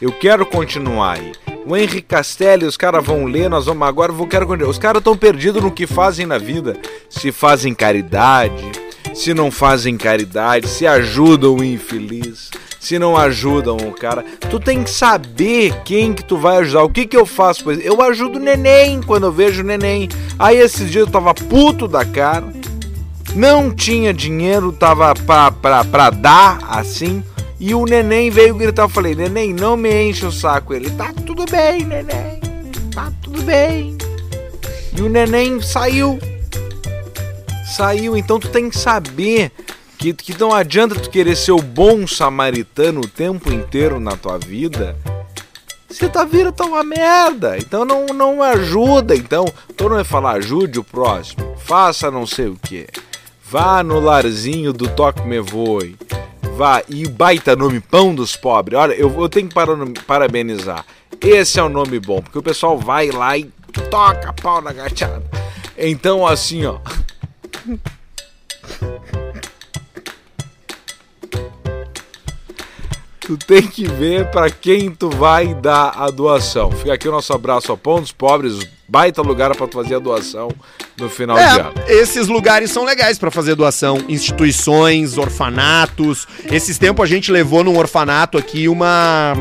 [0.00, 1.32] Eu quero continuar aí.
[1.68, 4.70] O Henrique Castelli, os caras vão ler, nós vamos agora, eu quero continuar.
[4.70, 6.74] Os caras estão perdidos no que fazem na vida.
[7.10, 8.64] Se fazem caridade,
[9.12, 12.50] se não fazem caridade, se ajudam o infeliz,
[12.80, 14.24] se não ajudam o cara.
[14.48, 16.84] Tu tem que saber quem que tu vai ajudar.
[16.84, 17.64] O que que eu faço?
[17.64, 20.08] Pois eu ajudo o neném quando eu vejo o neném.
[20.38, 22.50] Aí esses dias eu tava puto da cara
[23.34, 27.22] não tinha dinheiro, tava pra, pra, pra dar assim.
[27.60, 28.84] E o neném veio gritar.
[28.84, 30.72] Eu falei, neném, não me enche o saco.
[30.72, 32.40] Ele, tá tudo bem, neném.
[32.94, 33.96] Tá tudo bem.
[34.96, 36.18] E o neném saiu.
[37.76, 39.52] Saiu, então tu tem que saber
[39.98, 44.38] que, que não adianta tu querer ser o bom samaritano o tempo inteiro na tua
[44.38, 44.96] vida.
[45.90, 49.16] Se tua vida tá uma merda, então não, não ajuda.
[49.16, 49.44] Então,
[49.76, 52.86] tu não vai falar ajude o próximo, faça não sei o que.
[53.50, 55.96] Vá no larzinho do Toque Me Voe.
[56.58, 58.76] Vá, e baita nome, Pão dos Pobres.
[58.76, 59.54] Olha, eu, eu tenho que
[60.04, 60.84] parabenizar.
[61.20, 63.44] Esse é o nome bom, porque o pessoal vai lá e
[63.88, 65.22] toca pau na gachada.
[65.78, 66.80] Então, assim, ó.
[73.20, 76.70] Tu tem que ver para quem tu vai dar a doação.
[76.72, 79.98] Fica aqui o nosso abraço ao Pão dos Pobres, baita lugar para tu fazer a
[79.98, 80.48] doação
[80.96, 81.72] no final É, de ano.
[81.88, 84.02] esses lugares são legais pra fazer doação.
[84.08, 86.26] Instituições, orfanatos.
[86.50, 89.32] Esses tempos a gente levou num orfanato aqui uma.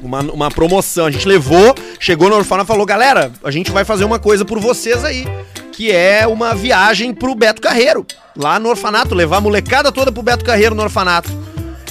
[0.00, 1.06] Uma, uma promoção.
[1.06, 4.44] A gente levou, chegou no orfanato e falou: galera, a gente vai fazer uma coisa
[4.44, 5.26] por vocês aí.
[5.72, 8.06] Que é uma viagem pro Beto Carreiro.
[8.36, 9.14] Lá no orfanato.
[9.14, 11.28] Levar a molecada toda pro Beto Carreiro no orfanato.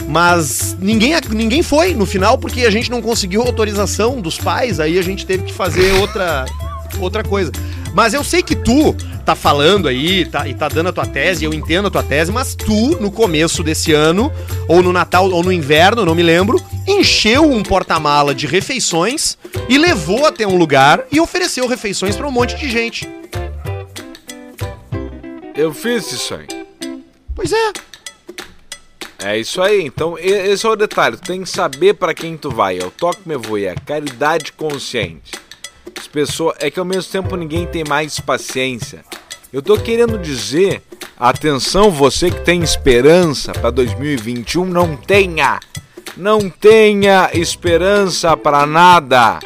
[0.07, 4.97] Mas ninguém, ninguém foi no final porque a gente não conseguiu autorização dos pais, aí
[4.97, 6.45] a gente teve que fazer outra,
[6.99, 7.51] outra coisa.
[7.93, 11.43] Mas eu sei que tu tá falando aí tá, e tá dando a tua tese,
[11.43, 14.31] eu entendo a tua tese, mas tu, no começo desse ano,
[14.67, 19.77] ou no Natal, ou no inverno, não me lembro, encheu um porta-mala de refeições e
[19.77, 23.09] levou até um lugar e ofereceu refeições pra um monte de gente.
[25.53, 26.47] Eu fiz isso aí.
[27.35, 27.86] Pois é.
[29.23, 29.83] É isso aí.
[29.83, 31.17] Então, esse é o detalhe.
[31.17, 32.77] Tu tem que saber para quem tu vai.
[32.77, 35.31] É o Toque Me Voe, é a caridade consciente.
[35.97, 39.03] As pessoas, é que ao mesmo tempo ninguém tem mais paciência.
[39.51, 40.83] Eu tô querendo dizer,
[41.17, 45.59] atenção você que tem esperança para 2021, não tenha.
[46.15, 49.39] Não tenha esperança para nada.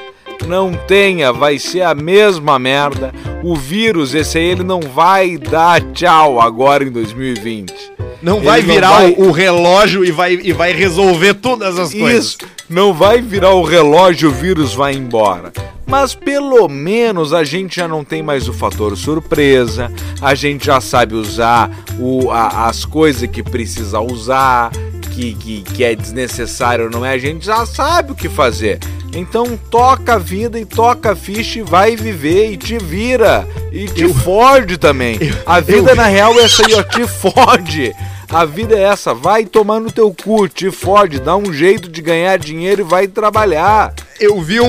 [0.48, 3.14] Não tenha, vai ser a mesma merda.
[3.44, 7.91] O vírus, esse aí, ele não vai dar tchau agora em 2020.
[8.22, 11.80] Não Ele vai não virar vai- O, o relógio e vai, e vai resolver todas
[11.80, 12.26] as coisas.
[12.26, 12.38] Isso,
[12.70, 15.52] não vai virar o relógio, o vírus vai embora.
[15.88, 20.80] Mas pelo menos a gente já não tem mais o fator surpresa, a gente já
[20.80, 24.72] sabe usar o, a- as coisas que precisa usar,
[25.12, 28.80] que, que, que é desnecessário ou não é, a gente já sabe o que fazer.
[29.14, 33.46] Então toca a vida e toca a ficha e vai viver e te vira.
[33.70, 35.20] E te fode também.
[35.46, 37.94] a vida na real é essa aí, ó, te fode.
[38.34, 42.02] A vida é essa, vai tomar no teu cu, te fode, dá um jeito de
[42.02, 43.94] ganhar dinheiro e vai trabalhar.
[44.22, 44.66] Eu vi um,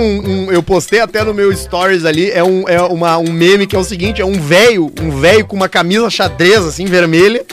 [0.46, 2.29] um- Eu postei até no meu stories ali.
[2.31, 5.46] É um, é uma, um meme que é o seguinte: é um velho, um velho
[5.46, 7.44] com uma camisa xadrez, assim, vermelha.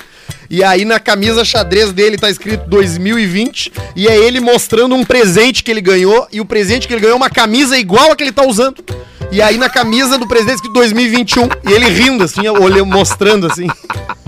[0.50, 3.72] E aí na camisa xadrez dele tá escrito 2020.
[3.96, 6.28] E é ele mostrando um presente que ele ganhou.
[6.32, 8.84] E o presente que ele ganhou é uma camisa igual a que ele tá usando.
[9.32, 11.44] E aí na camisa do presente escrito 2021.
[11.70, 13.68] E ele rindo, assim, olhando, mostrando assim.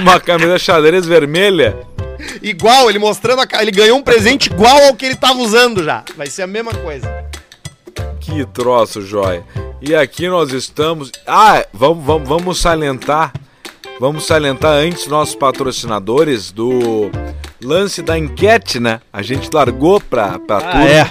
[0.00, 1.76] Uma camisa xadrez vermelha.
[2.42, 3.62] Igual, ele mostrando a.
[3.62, 6.02] Ele ganhou um presente igual ao que ele tava usando já.
[6.16, 7.24] Vai ser a mesma coisa.
[8.20, 9.44] Que troço, joia.
[9.80, 11.10] E aqui nós estamos.
[11.26, 13.32] Ah, vamos, vamos, vamos salientar.
[14.00, 17.10] Vamos salientar antes nossos patrocinadores do
[17.62, 19.00] lance da enquete, né?
[19.12, 20.88] A gente largou pra, pra Ah, turma.
[20.88, 21.10] é.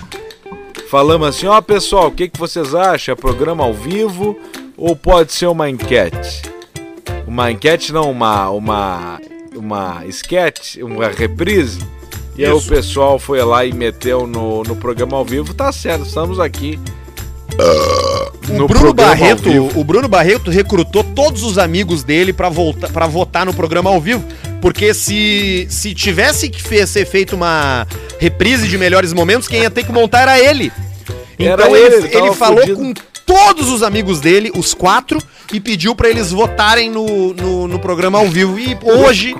[0.89, 3.12] Falamos assim, ó pessoal, o que, que vocês acham?
[3.12, 4.39] É programa ao vivo
[4.78, 6.43] ou pode ser uma enquete?
[7.25, 9.19] Uma enquete não, uma uma
[9.55, 11.79] uma sketch, uma reprise.
[12.37, 15.53] E aí o pessoal foi lá e meteu no, no programa ao vivo.
[15.53, 16.79] Tá certo, estamos aqui.
[18.49, 23.45] O Bruno Barreto, o Bruno Barreto recrutou todos os amigos dele pra voltar para votar
[23.45, 24.23] no programa ao vivo,
[24.61, 27.87] porque se se tivesse que ser feito uma
[28.19, 30.71] reprise de melhores momentos, quem ia ter que montar era ele.
[31.39, 32.77] Era Então ele, ele, ele ele falou fudido.
[32.77, 32.93] com
[33.27, 35.21] todos os amigos dele, os quatro,
[35.53, 38.57] e pediu pra eles votarem no, no, no programa ao vivo.
[38.57, 39.35] E hoje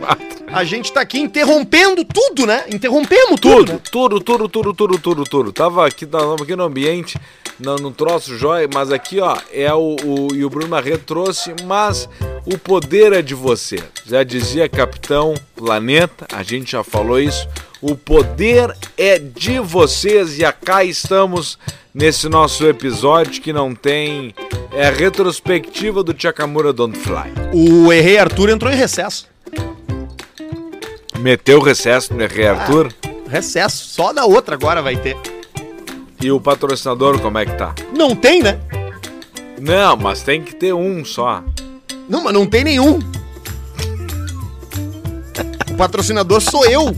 [0.52, 2.66] a gente tá aqui interrompendo tudo, né?
[2.72, 3.74] Interrompemos tudo.
[3.74, 3.80] né?
[3.92, 5.52] Tudo, tudo, tudo, tudo, tudo, tudo, tudo.
[5.52, 7.20] Tava aqui, tava aqui no ambiente,
[7.60, 10.36] no, no troço jóia, mas aqui, ó, é o, o.
[10.36, 12.08] E o Bruno Barreto trouxe, mas
[12.46, 13.78] o poder é de você.
[14.06, 17.48] Já dizia Capitão Planeta, a gente já falou isso.
[17.82, 21.60] O poder é de vocês e acá estamos
[21.94, 24.34] nesse nosso episódio que não tem.
[24.74, 27.34] É retrospectiva do Chakamura Don't Fly.
[27.54, 29.28] O Errei Arthur entrou em recesso.
[31.28, 32.48] Meteu o recesso no R.
[32.48, 32.90] Arthur.
[33.30, 33.86] Recesso.
[33.90, 35.18] Só na outra agora vai ter.
[36.24, 37.76] E o patrocinador, como é que tá?
[37.94, 38.58] Não tem, né?
[39.60, 41.44] Não, mas tem que ter um só.
[42.08, 43.00] Não, mas não tem nenhum.
[45.70, 46.96] O patrocinador sou eu.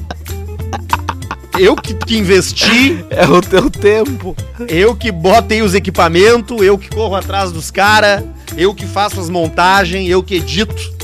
[1.57, 4.35] Eu que, que investi, É o teu tempo.
[4.67, 8.23] eu que botei os equipamentos, eu que corro atrás dos caras,
[8.55, 10.98] eu que faço as montagens, eu que edito.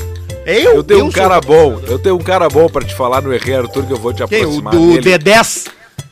[0.46, 3.20] Eu, Eu tenho um cara o bom, eu tenho um cara bom pra te falar
[3.20, 4.44] no Errei Arthur que eu vou te Quem?
[4.44, 5.18] O aproximar do dele.
[5.18, 5.66] D10.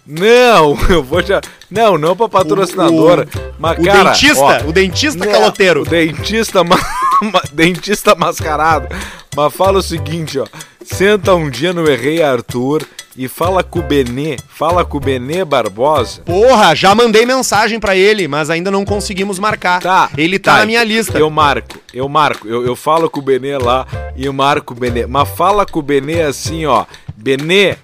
[0.07, 1.33] Não, eu vou te...
[1.71, 3.27] Não, não pra patrocinadora,
[3.59, 4.11] mas O cara...
[4.11, 5.83] dentista, ó, o dentista Né, caloteiro.
[5.83, 6.79] O dentista, ma-
[7.33, 8.89] ma- dentista mascarado.
[9.35, 10.47] Mas fala o seguinte, ó.
[10.85, 15.45] Senta um dia no Errei Arthur e fala com o Benê, fala com o Benê
[15.45, 16.21] Barbosa.
[16.23, 19.81] Porra, já mandei mensagem pra ele, mas ainda não conseguimos marcar.
[19.81, 20.11] Tá.
[20.17, 21.19] Ele tá, na minha lista.
[21.19, 22.47] Eu marco, eu marco.
[22.47, 25.07] Eu, eu falo com o Benê lá e eu marco o Benê.
[25.07, 26.85] Mas fala com o Benê assim, ó.
[27.17, 27.77] Benê,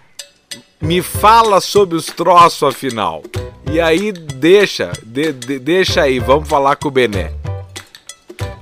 [0.81, 3.23] me fala sobre os troços afinal.
[3.73, 7.29] E aí deixa, de- de- deixa aí, vamos falar com o Benê.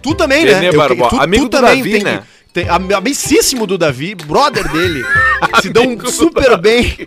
[0.03, 0.68] Tu também, Benê né?
[0.68, 2.18] Eu- Barbosa, tu, amigo tu do também Davi, tem né?
[2.18, 5.04] que- Tem, am- amicíssimo do Davi, brother dele.
[5.62, 7.06] se dão super bem.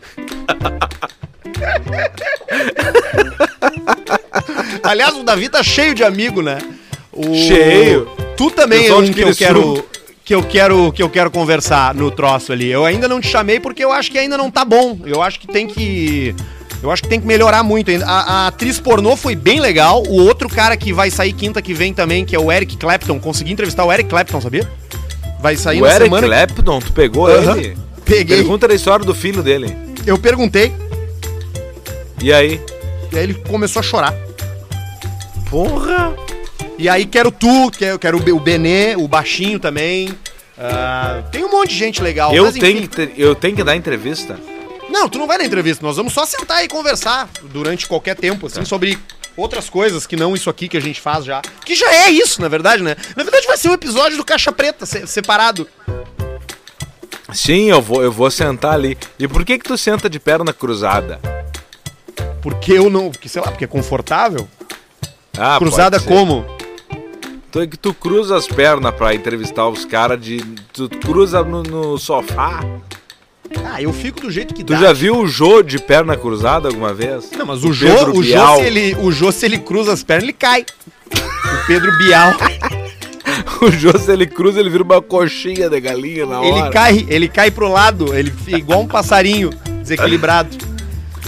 [4.81, 6.57] Aliás, o Davi tá cheio de amigo, né?
[7.11, 8.07] O- Cheio.
[8.37, 9.85] Tu também é Pessoal um que eu quero
[10.23, 12.69] que eu quero que eu quero conversar no troço ali.
[12.71, 14.99] Eu ainda não te chamei porque eu acho que ainda não tá bom.
[15.05, 16.33] Eu acho que tem que
[16.81, 18.05] eu acho que tem que melhorar muito ainda.
[18.05, 20.01] A, a atriz pornô foi bem legal.
[20.07, 23.19] O outro cara que vai sair quinta que vem também, que é o Eric Clapton,
[23.19, 24.65] consegui entrevistar o Eric Clapton, sabia?
[25.41, 26.27] Vai sair o na Eric semana.
[26.27, 27.57] Clapton, tu pegou Aham.
[27.57, 27.77] ele?
[28.05, 28.37] Peguei.
[28.37, 29.75] Pergunta da história do filho dele.
[30.05, 30.71] Eu perguntei
[32.21, 32.59] E aí?
[33.11, 34.13] e aí ele começou a chorar.
[35.49, 36.15] Porra!
[36.77, 40.09] E aí quero tu, quero, quero o Be- o Benê, o baixinho também.
[40.57, 42.33] Ah, tem um monte de gente legal.
[42.33, 44.39] Eu mas tenho, que eu tenho que dar entrevista.
[44.89, 48.47] Não, tu não vai na entrevista, nós vamos só sentar e conversar durante qualquer tempo,
[48.47, 48.97] assim, sobre
[49.41, 51.41] outras coisas que não isso aqui que a gente faz já.
[51.65, 52.95] Que já é isso, na verdade, né?
[53.15, 55.67] Na verdade vai ser um episódio do Caixa Preta, se- separado.
[57.33, 58.97] Sim, eu vou, eu vou sentar ali.
[59.17, 61.19] E por que que tu senta de perna cruzada?
[62.41, 63.09] Porque eu não.
[63.11, 64.47] Porque, sei lá, porque é confortável.
[65.37, 66.45] Ah, Cruzada como?
[67.51, 70.39] Tu, é que tu cruza as pernas pra entrevistar os caras de.
[70.73, 72.59] Tu cruza no, no sofá.
[73.65, 74.79] Ah, eu fico do jeito que Tu dá.
[74.79, 77.31] já viu o Jô de perna cruzada alguma vez?
[77.31, 79.93] Não, mas o O Jô, Pedro o Jô, se ele, o Jô, se ele cruza
[79.93, 80.65] as pernas, ele cai.
[81.13, 82.33] O Pedro Bial,
[83.61, 86.47] O Jô, se ele cruza, ele vira uma coxinha de galinha na hora.
[86.47, 90.49] ele cai, ele cai pro lado, ele fica igual um passarinho desequilibrado.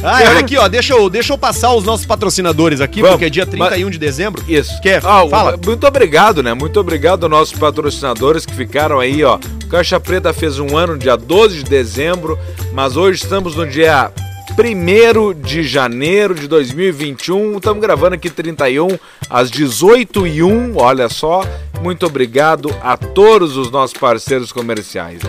[0.04, 3.26] Ah, olha aqui, ó, deixa eu, deixa eu passar os nossos patrocinadores aqui, Vamos, porque
[3.26, 4.44] é dia 31 de dezembro.
[4.48, 4.82] Isso.
[4.82, 4.98] Quer?
[5.06, 5.58] Ah, Fala.
[5.64, 6.54] Muito obrigado, né?
[6.54, 9.40] Muito obrigado aos nossos patrocinadores que ficaram aí, ó.
[9.70, 12.38] Caixa Preta fez um ano dia 12 de dezembro,
[12.74, 14.12] mas hoje estamos no dia
[14.60, 17.58] 1 de janeiro de 2021.
[17.58, 21.44] Estamos gravando aqui 31 às 18h01, olha só.
[21.82, 25.22] Muito obrigado a todos os nossos parceiros comerciais.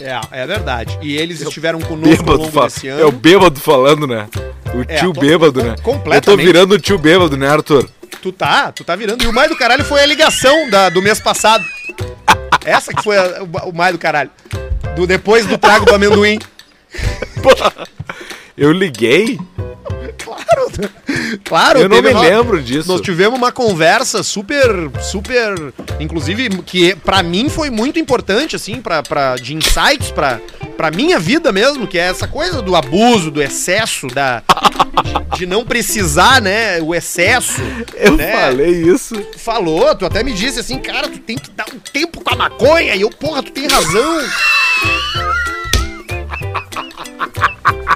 [0.00, 0.98] É, é verdade.
[1.02, 3.12] E eles estiveram conosco ao Bêbado fa- desse É o ano.
[3.12, 4.26] bêbado falando, né?
[4.74, 5.72] O É, tio com- bêbado, com- né?
[5.72, 6.46] Eu tô completamente.
[6.46, 7.88] virando o tio bêbado, né, Arthur?
[8.22, 9.22] Tu tá, tu tá virando.
[9.24, 11.64] E o mais do caralho foi a ligação da, do mês passado.
[12.64, 14.30] Essa que foi a- o, o mais do caralho.
[14.96, 16.38] Do, depois do trago do amendoim.
[18.60, 19.38] Eu liguei?
[20.18, 20.70] Claro,
[21.44, 21.78] claro.
[21.80, 22.86] Eu não me uma- lembro disso.
[22.86, 24.68] Nós tivemos uma conversa super,
[25.00, 30.38] super, inclusive que pra mim foi muito importante assim, para para de insights pra
[30.76, 34.42] para minha vida mesmo, que é essa coisa do abuso, do excesso, da
[35.32, 37.62] de, de não precisar, né, o excesso.
[37.94, 38.32] Eu né?
[38.32, 39.14] falei isso.
[39.16, 42.34] Tu falou, tu até me disse assim, cara, tu tem que dar um tempo com
[42.34, 42.94] a maconha.
[42.94, 44.20] E eu, porra, tu tem razão.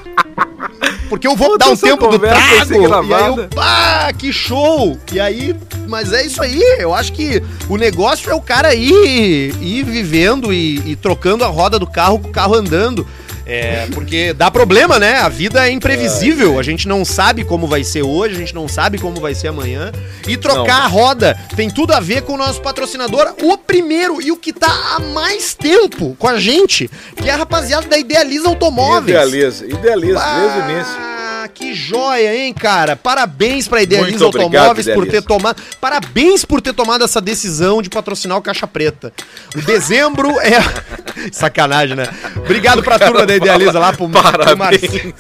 [1.08, 3.04] Porque eu vou dar um tempo do trago.
[3.06, 4.98] E aí eu, pá, que show.
[5.12, 5.54] E aí,
[5.86, 6.60] mas é isso aí.
[6.78, 11.48] Eu acho que o negócio é o cara ir, ir vivendo e, e trocando a
[11.48, 13.06] roda do carro com o carro andando.
[13.46, 15.18] É, porque dá problema, né?
[15.18, 16.58] A vida é imprevisível.
[16.58, 19.48] A gente não sabe como vai ser hoje, a gente não sabe como vai ser
[19.48, 19.92] amanhã.
[20.26, 20.84] E trocar Não.
[20.84, 24.52] a roda tem tudo a ver com o nosso patrocinador, o primeiro e o que
[24.52, 29.08] tá há mais tempo com a gente, que é a rapaziada da Idealiza Automóveis.
[29.08, 31.13] Idealiza, idealiza, desde o início.
[31.54, 32.96] Que joia, hein, cara?
[32.96, 35.62] Parabéns pra obrigado, Automóveis por ter tomado.
[35.80, 39.12] Parabéns por ter tomado essa decisão de patrocinar o Caixa Preta.
[39.56, 40.58] O dezembro é.
[41.32, 42.08] Sacanagem, né?
[42.36, 44.58] Obrigado pra turma da Idealiza lá, pro, pro Parabéns.
[44.58, 45.14] Marcinho.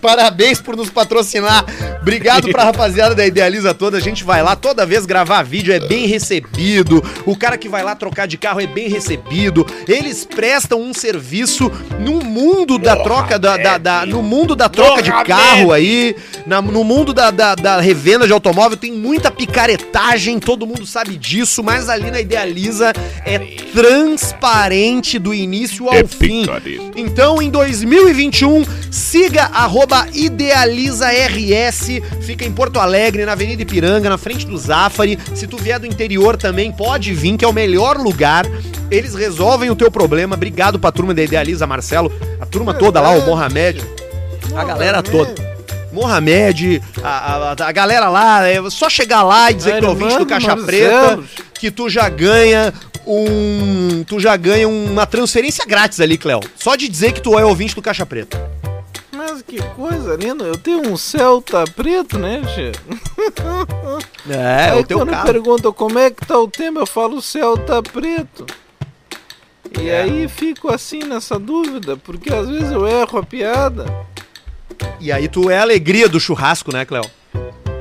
[0.00, 1.64] Parabéns por nos patrocinar.
[2.00, 3.96] Obrigado pra rapaziada da Idealiza toda.
[3.96, 7.02] A gente vai lá toda vez gravar vídeo, é bem recebido.
[7.26, 9.66] O cara que vai lá trocar de carro é bem recebido.
[9.86, 11.70] Eles prestam um serviço
[12.00, 16.16] no mundo da troca da, da- da- no mundo da troca de carro aí,
[16.46, 21.16] na- no mundo da, da- da revenda de automóvel tem muita picaretagem, todo mundo sabe
[21.16, 22.92] disso, mas ali na Idealiza
[23.24, 23.38] é
[23.72, 26.44] transparente do início ao fim.
[26.96, 31.86] Então, em 2021, siga arroba IdealizaRS
[32.20, 35.18] fica em Porto Alegre, na Avenida Ipiranga, na frente do Zafari.
[35.34, 38.44] Se tu vier do interior também, pode vir, que é o melhor lugar.
[38.90, 40.36] Eles resolvem o teu problema.
[40.36, 42.12] Obrigado pra turma da Idealiza, Marcelo.
[42.38, 43.82] A turma toda lá, o Mohamed.
[44.54, 45.34] A galera toda.
[45.90, 50.18] Mohamed, a, a, a galera lá, é só chegar lá e dizer que é ouvinte
[50.18, 51.18] do Caixa Preta,
[51.54, 52.74] que tu já ganha
[53.06, 54.04] um.
[54.06, 56.40] Tu já ganha uma transferência grátis ali, Cléo.
[56.56, 58.38] Só de dizer que tu é ouvinte do Caixa Preta.
[59.32, 62.72] Mas que coisa linda, eu tenho um Celta preto, né, Tchê?
[64.30, 65.26] É, Aí o teu quando carro.
[65.26, 68.44] perguntam como é que tá o tempo, eu falo Celta preto.
[69.80, 70.02] E É.
[70.02, 73.86] aí fico assim nessa dúvida, porque às vezes eu erro a piada.
[75.00, 77.04] E aí tu é a alegria do churrasco, né, Cléo?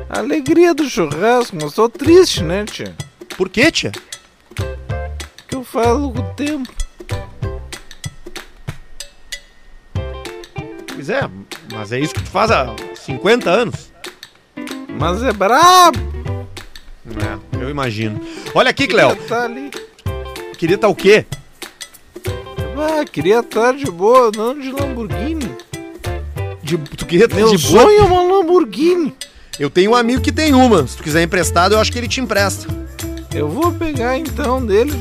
[0.10, 2.96] A alegria do churrasco, mas tô triste, né, tia?
[3.38, 3.92] Por quê, tia?
[5.48, 6.72] Que eu falo o tempo.
[11.02, 11.28] Pois é,
[11.74, 13.92] mas é isso que tu faz há 50 anos.
[15.00, 15.98] Mas é brabo.
[17.18, 18.22] É, eu imagino.
[18.54, 19.16] Olha aqui, Cléo.
[19.16, 19.72] Queria tá ali.
[20.60, 21.26] Queria estar o quê?
[22.78, 25.50] Ah, queria estar de boa, não de Lamborghini.
[26.62, 27.82] De, tu queria estar Meu de boa?
[27.82, 29.16] sonho é uma Lamborghini.
[29.58, 30.86] Eu tenho um amigo que tem uma.
[30.86, 32.68] Se tu quiser emprestado, eu acho que ele te empresta.
[33.34, 34.94] Eu vou pegar então dele.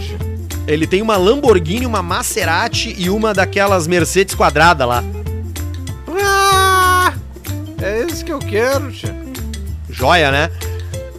[0.67, 5.05] Ele tem uma Lamborghini, uma Maserati e uma daquelas Mercedes quadrada lá.
[8.11, 9.15] Esse que eu quero, tia.
[9.89, 10.51] Joia, né?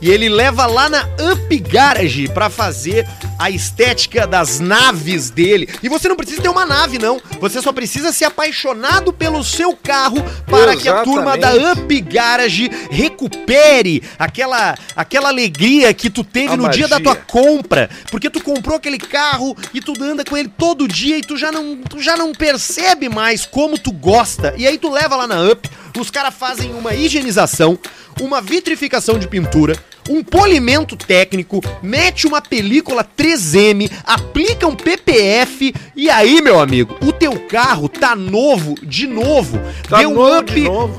[0.01, 5.69] E ele leva lá na Up Garage pra fazer a estética das naves dele.
[5.83, 7.21] E você não precisa ter uma nave, não.
[7.39, 11.81] Você só precisa ser apaixonado pelo seu carro para que a turma da Exatamente.
[11.81, 17.03] Up Garage recupere aquela, aquela alegria que tu teve A no dia da magia.
[17.03, 17.89] tua compra.
[18.09, 21.51] Porque tu comprou aquele carro e tu anda com ele todo dia e tu já
[21.51, 24.53] não, tu já não percebe mais como tu gosta.
[24.57, 27.77] E aí tu leva lá na Up, os caras fazem uma higienização,
[28.19, 29.75] uma vitrificação de pintura,
[30.09, 37.11] um polimento técnico, mete uma película 3M, aplica um PPF e aí, meu amigo, o
[37.11, 39.59] teu carro tá novo de novo.
[39.87, 40.51] Tá Dê um up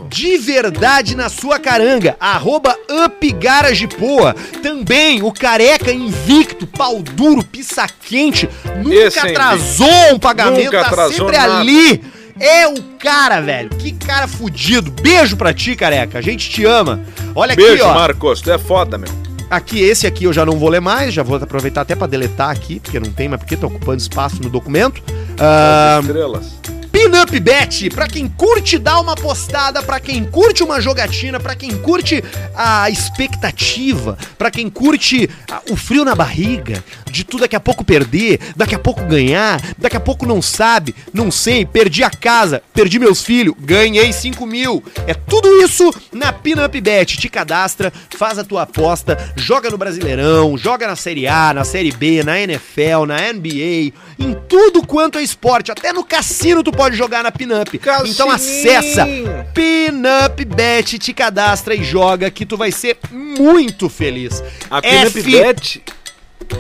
[0.09, 2.17] de de verdade na sua caranga.
[2.21, 4.35] Arroba Up Garage Poa.
[4.63, 8.49] Também o careca invicto, pau duro, pizza quente.
[8.83, 11.59] Nunca Esse é atrasou um pagamento, Nunca tá sempre nada.
[11.59, 12.03] ali.
[12.41, 13.71] É o cara, velho.
[13.71, 14.91] Que cara fudido.
[14.91, 16.19] Beijo pra ti, careca.
[16.19, 17.01] A gente te ama.
[17.35, 17.95] Olha aqui, Beijo, ó.
[17.95, 19.09] Marcos, tu é foda, meu.
[19.51, 22.51] Aqui, esse aqui eu já não vou ler mais, já vou aproveitar até pra deletar
[22.51, 25.03] aqui, porque não tem, mas porque tá ocupando espaço no documento.
[25.39, 26.55] Ah, As estrelas.
[27.03, 31.77] Pinup Bet, pra quem curte dar uma postada, pra quem curte uma jogatina, pra quem
[31.77, 32.23] curte
[32.55, 37.85] a expectativa, pra quem curte ah, o frio na barriga, de tu daqui a pouco
[37.85, 42.63] perder, daqui a pouco ganhar, daqui a pouco não sabe, não sei, perdi a casa,
[42.73, 44.83] perdi meus filhos, ganhei 5 mil.
[45.05, 47.19] É tudo isso na Pinup Bet.
[47.19, 51.91] Te cadastra, faz a tua aposta, joga no Brasileirão, joga na Série A, na Série
[51.91, 56.92] B, na NFL, na NBA, em tudo quanto é esporte, até no cassino tu pode
[56.95, 57.79] jogar na Pinup.
[58.07, 59.07] Então acessa
[59.55, 64.43] Pinup Bet, te cadastra e joga que tu vai ser muito feliz.
[64.71, 65.83] A Pinup F- Bet.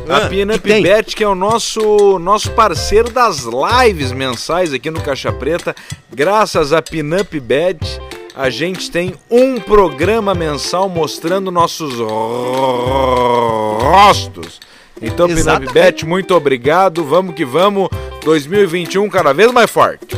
[0.08, 0.82] Ah, A Pinup que tem?
[0.82, 5.74] Bet, que é o nosso, nosso parceiro das lives mensais aqui no Caixa Preta.
[6.10, 8.00] Graças a Pinup Bet,
[8.34, 11.94] a gente tem um programa mensal mostrando nossos
[13.80, 14.60] rostos.
[15.02, 16.06] Então, Exatamente.
[16.06, 17.04] Muito obrigado.
[17.04, 17.88] Vamos que vamos.
[18.24, 20.16] 2021 cada vez mais forte.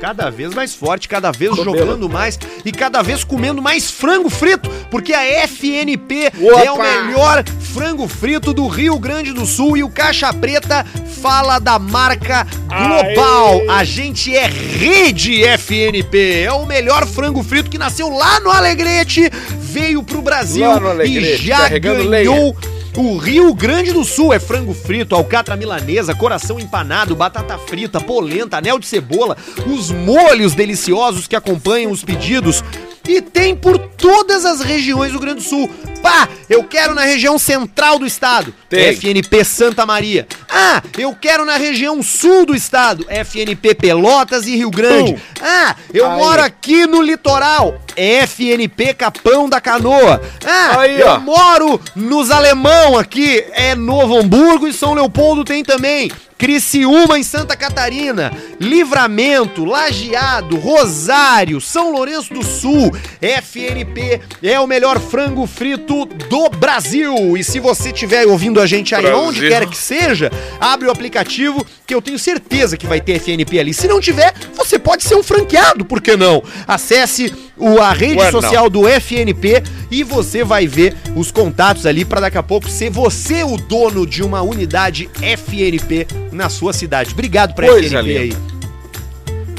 [0.00, 4.28] Cada vez mais forte, cada vez Tô jogando mais e cada vez comendo mais frango
[4.28, 6.64] frito, porque a FNP Opa!
[6.64, 10.84] é o melhor frango frito do Rio Grande do Sul e o Caixa Preta
[11.22, 13.60] fala da marca global.
[13.60, 13.68] Aê!
[13.70, 19.30] A gente é rede FNP, é o melhor frango frito que nasceu lá no Alegrete,
[19.60, 20.68] veio pro Brasil
[21.04, 22.54] e já ganhou
[22.96, 28.56] o Rio Grande do Sul é frango frito, alcatra milanesa, coração empanado, batata frita, polenta,
[28.56, 29.36] anel de cebola,
[29.66, 32.64] os molhos deliciosos que acompanham os pedidos.
[33.06, 35.70] E tem por todas as regiões do Grande do Sul.
[36.06, 38.54] Pá, eu quero na região central do estado.
[38.68, 38.94] Tem.
[38.94, 40.24] FNP Santa Maria.
[40.48, 43.04] Ah, eu quero na região sul do estado.
[43.08, 45.14] FNP Pelotas e Rio Grande.
[45.14, 45.18] Pum.
[45.42, 46.16] Ah, eu Aí.
[46.16, 47.80] moro aqui no litoral.
[47.96, 50.22] FNP Capão da Canoa.
[50.44, 51.18] Ah, Aí, eu ó.
[51.18, 53.44] moro nos Alemão aqui.
[53.52, 56.10] É Novo Hamburgo e São Leopoldo tem também.
[56.38, 58.30] Criciúma em Santa Catarina,
[58.60, 67.36] Livramento, Lajeado, Rosário, São Lourenço do Sul, FNP é o melhor frango frito do Brasil.
[67.36, 69.20] E se você estiver ouvindo a gente aí Brasil.
[69.20, 70.30] onde quer que seja,
[70.60, 73.72] abre o aplicativo que eu tenho certeza que vai ter FNP ali.
[73.72, 76.42] Se não tiver, você pode ser um franqueado, por que não?
[76.66, 78.32] Acesse o, a rede Ué, não.
[78.32, 82.90] social do FNP e você vai ver os contatos ali para daqui a pouco ser
[82.90, 87.12] você o dono de uma unidade FNP na sua cidade.
[87.12, 88.28] Obrigado pra Coisa FNP aí.
[88.28, 88.46] linda.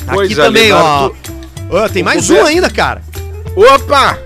[0.07, 1.11] Aqui também, linda, ó.
[1.69, 3.01] Ó, tem mais um ainda, cara.
[3.55, 4.19] Opa!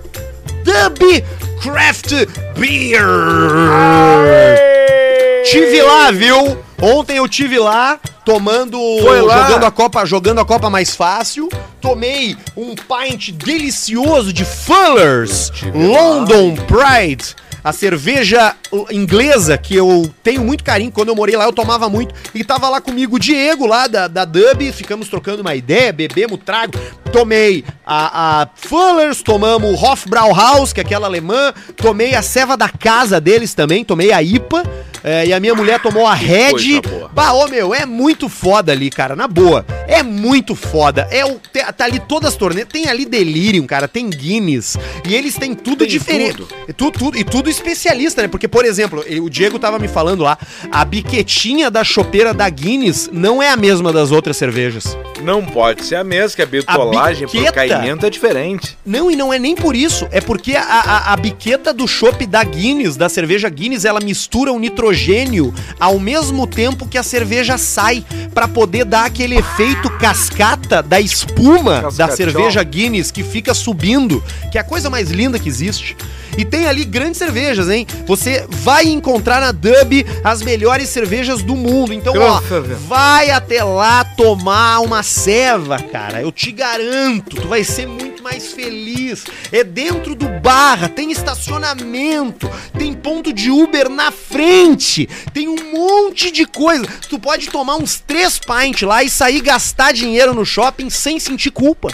[0.64, 1.24] Dub
[1.62, 2.12] Craft
[2.57, 3.05] Beer.
[5.45, 6.57] Tive lá, viu?
[6.82, 8.80] Ontem eu tive lá tomando,
[9.24, 9.47] lá?
[9.47, 11.49] jogando a copa, jogando a copa mais fácil.
[11.80, 17.36] Tomei um pint delicioso de Fullers London Pride.
[17.64, 18.55] A cerveja
[18.89, 20.91] inglesa que eu tenho muito carinho.
[20.91, 22.16] Quando eu morei lá, eu tomava muito.
[22.34, 24.72] E tava lá comigo o Diego, lá da, da Dub.
[24.72, 26.74] Ficamos trocando uma ideia, bebemos trago.
[27.12, 31.53] Tomei a, a Fullers, tomamos o Hofbrauhaus, que é aquela alemã.
[31.76, 33.84] Tomei a ceva da casa deles também.
[33.84, 34.64] Tomei a IPA.
[35.03, 36.82] é, e a minha mulher tomou a Red.
[37.14, 39.66] Bah, ô meu, é muito foda ali, cara, na boa.
[39.88, 41.07] É muito foda.
[41.12, 41.39] É o,
[41.76, 42.72] tá ali todas as torneiras.
[42.72, 44.78] Tem ali Delirium, cara, tem Guinness.
[45.05, 46.38] E eles têm tudo Tem diferente.
[46.38, 46.47] tudo.
[46.68, 48.28] E tudo, tudo- e tudo especialista, né?
[48.30, 50.38] Porque, por exemplo, o Diego tava me falando lá,
[50.72, 54.97] a biquetinha da chopeira da Guinness não é a mesma das outras cervejas.
[55.22, 56.45] Não pode ser a mesma, que a
[57.28, 58.78] pro biqueta- caimento é diferente.
[58.86, 60.08] Não, e não é nem por isso.
[60.12, 64.52] É porque a, a, a biqueta do chopp da Guinness, da cerveja Guinness, ela mistura
[64.52, 70.82] o nitrogênio ao mesmo tempo que a cerveja sai, pra poder dar aquele efeito cascata
[70.84, 72.16] da espuma da Cascatão.
[72.16, 75.95] cerveja Guinness que fica subindo, que é a coisa mais linda que existe.
[76.38, 77.86] E tem ali grandes cervejas, hein?
[78.06, 81.94] Você vai encontrar na Dub as melhores cervejas do mundo.
[81.94, 82.42] Então, ó,
[82.88, 86.22] vai até lá tomar uma ceva, cara.
[86.22, 89.26] Eu te garanto, tu vai ser muito mais feliz.
[89.52, 96.32] É dentro do bar, tem estacionamento, tem ponto de Uber na frente, tem um monte
[96.32, 96.86] de coisa.
[97.10, 101.52] Tu pode tomar uns três pints lá e sair gastar dinheiro no shopping sem sentir
[101.52, 101.90] culpa,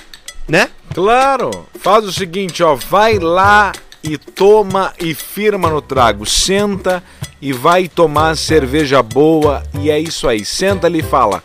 [0.47, 0.69] né?
[0.93, 3.71] Claro, faz o seguinte, ó, vai lá
[4.03, 6.25] e toma e firma no trago.
[6.25, 7.03] Senta
[7.41, 10.43] e vai tomar cerveja boa e é isso aí.
[10.45, 11.43] Senta ali e fala: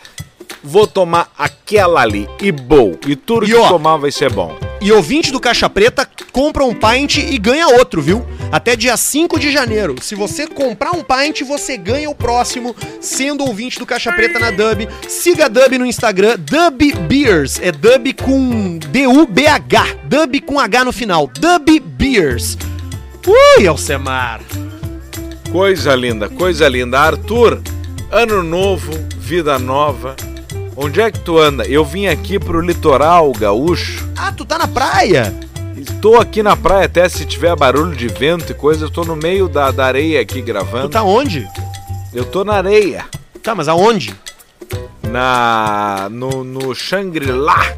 [0.62, 2.98] "Vou tomar aquela ali e boa.
[3.06, 6.64] E tudo E que ó, tomar vai ser bom." E ouvinte do Caixa Preta compra
[6.64, 8.26] um pint e ganha outro, viu?
[8.50, 9.94] Até dia 5 de janeiro.
[10.02, 14.50] Se você comprar um pint, você ganha o próximo, sendo ouvinte do Caixa Preta na
[14.50, 14.88] Dub.
[15.06, 17.60] Siga a Dub no Instagram, Dub Beers.
[17.60, 19.86] É Dub com D-U-B-H.
[20.04, 21.28] Dub com H no final.
[21.28, 22.58] Dub Beers.
[23.24, 24.40] Ui, Alcemar.
[25.52, 26.98] Coisa linda, coisa linda.
[26.98, 27.62] Arthur,
[28.10, 30.16] ano novo, vida nova.
[30.76, 31.64] Onde é que tu anda?
[31.66, 34.08] Eu vim aqui pro litoral gaúcho.
[34.16, 35.32] Ah, tu tá na praia?
[35.76, 39.16] Estou aqui na praia, até se tiver barulho de vento e coisa, eu tô no
[39.16, 40.88] meio da, da areia aqui Tu gravando.
[40.88, 41.46] tá onde?
[42.14, 43.04] Eu tô na areia.
[43.42, 44.14] Tá, mas aonde?
[45.02, 46.08] Na.
[46.10, 47.76] no, no Shangri-La.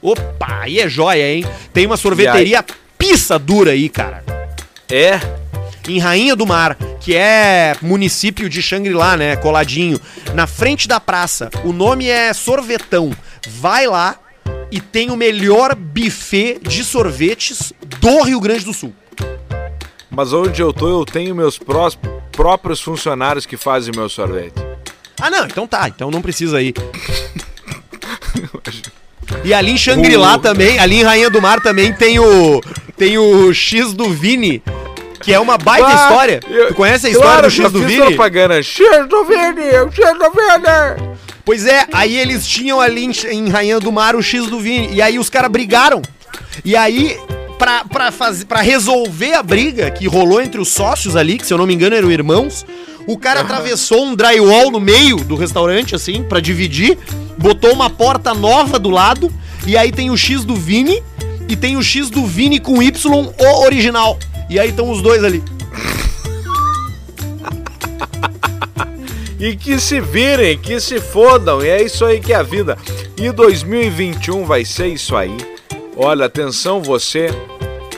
[0.00, 1.44] Opa, aí é joia, hein?
[1.72, 2.64] Tem uma sorveteria
[2.96, 4.22] pissa dura aí, cara.
[4.90, 5.18] É.
[5.88, 9.36] em Rainha do Mar, que é município de Xangri-Lá, né?
[9.36, 10.00] Coladinho.
[10.34, 11.50] Na frente da praça.
[11.64, 13.10] O nome é Sorvetão.
[13.48, 14.16] Vai lá
[14.70, 18.92] e tem o melhor buffet de sorvetes do Rio Grande do Sul.
[20.10, 21.98] Mas onde eu tô, eu tenho meus prós-
[22.32, 24.54] próprios funcionários que fazem meu sorvete.
[25.20, 26.74] Ah, não, então tá, então não precisa ir.
[29.44, 32.60] E ali em Xangri-Lá O- também, ali em Rainha do Mar também tem o
[32.96, 34.62] tem o X do Vini,
[35.20, 36.40] que é uma baita Ah, história.
[36.48, 38.06] eu- Tu conhece a história claro, do Vini?
[38.06, 38.62] propaganda.
[38.62, 41.18] X do Vini, o X do Vini.
[41.44, 44.90] Pois é, aí eles tinham ali em, em Rainha do Mar o X do Vini.
[44.92, 46.02] E aí os caras brigaram.
[46.64, 47.16] E aí,
[47.58, 51.52] pra, pra, fazer, pra resolver a briga que rolou entre os sócios ali, que se
[51.54, 52.66] eu não me engano eram irmãos,
[53.06, 56.98] o cara atravessou um drywall no meio do restaurante, assim, pra dividir,
[57.38, 59.32] botou uma porta nova do lado,
[59.66, 61.02] e aí tem o X do Vini
[61.48, 62.92] e tem o X do Vini com Y,
[63.38, 64.18] o original.
[64.48, 65.42] E aí estão os dois ali.
[69.40, 72.76] E que se virem, que se fodam, e é isso aí que é a vida.
[73.16, 75.36] E 2021 vai ser isso aí.
[75.96, 77.28] Olha, atenção você,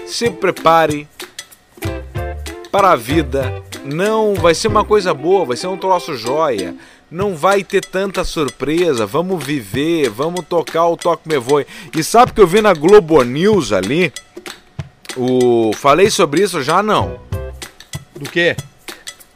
[0.07, 1.09] se prepare
[2.71, 3.63] para a vida.
[3.85, 6.75] Não vai ser uma coisa boa, vai ser um troço joia.
[7.11, 9.07] Não vai ter tanta surpresa.
[9.07, 11.67] Vamos viver, vamos tocar o toque me voe.
[11.97, 14.13] E sabe que eu vi na Globo News ali?
[15.17, 17.19] O falei sobre isso já não.
[18.15, 18.57] Do quê?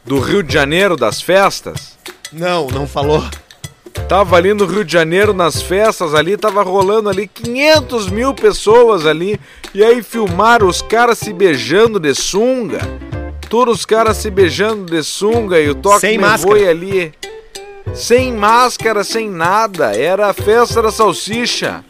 [0.03, 1.97] Do Rio de Janeiro das festas.
[2.31, 3.23] Não, não falou.
[4.07, 9.05] Tava ali no Rio de Janeiro nas festas ali, tava rolando ali 500 mil pessoas
[9.05, 9.39] ali.
[9.73, 12.79] E aí filmaram os caras se beijando de sunga.
[13.49, 17.13] Todos os caras se beijando de sunga e o toque Sem me voe ali.
[17.93, 19.95] Sem máscara, sem nada.
[19.95, 21.83] Era a festa da salsicha.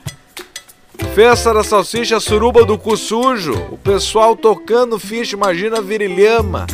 [1.14, 3.54] Festa da salsicha, suruba do cu sujo.
[3.72, 6.68] O pessoal tocando ficha, imagina a virilhama.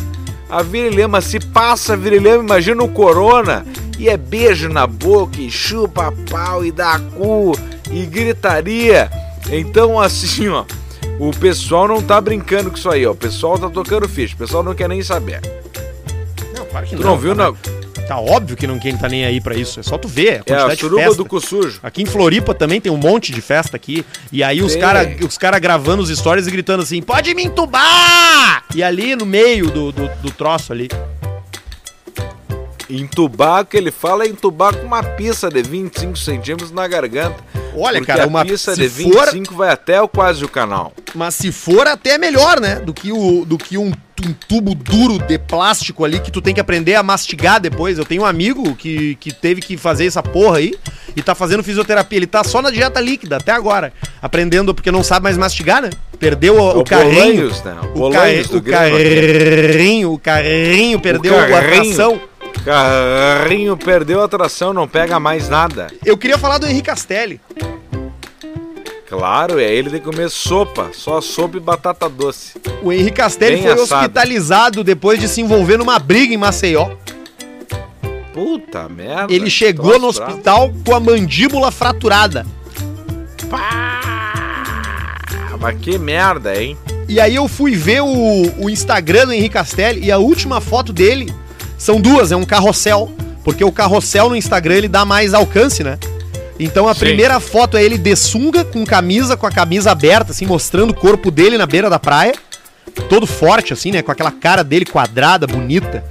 [0.50, 3.64] A virilhama, se passa a virilhama, imagina o corona.
[3.98, 7.52] E é beijo na boca, e chupa pau, e dá cu,
[7.90, 9.10] e gritaria.
[9.50, 10.64] Então, assim, ó,
[11.18, 13.12] o pessoal não tá brincando com isso aí, ó.
[13.12, 15.40] O pessoal tá tocando ficha, o pessoal não quer nem saber.
[16.56, 17.81] Não, claro que Tu não viu, tá, não?
[18.06, 19.80] Tá óbvio que ninguém tá nem aí pra isso.
[19.80, 21.16] É só tu ver a É a quantidade de suruba festa.
[21.16, 21.80] do cu sujo.
[21.82, 24.04] Aqui em Floripa também tem um monte de festa aqui.
[24.30, 28.64] E aí os caras os cara gravando os stories e gritando assim: pode me entubar!
[28.74, 30.88] E ali no meio do, do, do troço ali.
[33.00, 37.36] Entubar, o que ele fala é entubar com uma pista de 25 centímetros na garganta.
[37.74, 40.92] Olha, porque cara, a uma pista de for, 25 vai até o quase o canal.
[41.14, 42.76] mas se for até melhor, né?
[42.76, 43.90] Do que, o, do que um,
[44.26, 47.98] um tubo duro de plástico ali que tu tem que aprender a mastigar depois.
[47.98, 50.74] Eu tenho um amigo que, que teve que fazer essa porra aí
[51.16, 52.18] e tá fazendo fisioterapia.
[52.18, 55.90] Ele tá só na dieta líquida até agora, aprendendo porque não sabe mais mastigar, né?
[56.18, 57.14] Perdeu o, o carrinho.
[57.14, 57.76] Bolanhos, né?
[57.94, 58.18] O O, ca...
[58.56, 61.82] o carrinho, o carrinho perdeu a carrinho.
[61.82, 62.20] atração.
[62.64, 65.88] Carrinho perdeu a tração, não pega mais nada.
[66.04, 67.40] Eu queria falar do Henrique Castelli.
[69.08, 72.54] Claro, é ele de comer sopa, só sopa e batata doce.
[72.82, 74.00] O Henrique Castelli Bem foi assado.
[74.02, 76.90] hospitalizado depois de se envolver numa briga em Maceió.
[78.32, 79.32] Puta merda.
[79.32, 82.46] Ele chegou no hospital com a mandíbula fraturada.
[83.52, 85.18] Ah,
[85.60, 86.78] Mas que merda, hein?
[87.06, 88.06] E aí eu fui ver o,
[88.64, 91.30] o Instagram do Henrique Castelli e a última foto dele
[91.82, 93.10] são duas, é um carrossel.
[93.42, 95.98] Porque o carrossel no Instagram ele dá mais alcance, né?
[96.56, 97.00] Então a Sim.
[97.00, 100.94] primeira foto é ele de sunga, com camisa, com a camisa aberta, assim, mostrando o
[100.94, 102.34] corpo dele na beira da praia.
[103.08, 104.00] Todo forte, assim, né?
[104.00, 106.04] Com aquela cara dele quadrada, bonita.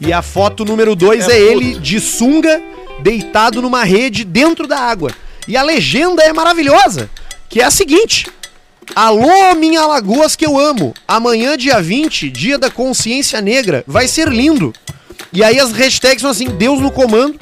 [0.00, 2.62] E a foto número dois é, É ele de sunga,
[3.02, 5.10] deitado numa rede dentro da água.
[5.48, 7.10] E a legenda é maravilhosa,
[7.48, 8.28] que é a seguinte:
[8.94, 10.94] Alô, minha Alagoas que eu amo.
[11.08, 14.72] Amanhã, dia 20, dia da consciência negra, vai ser lindo.
[15.32, 17.38] E aí as hashtags são assim, Deus no comando.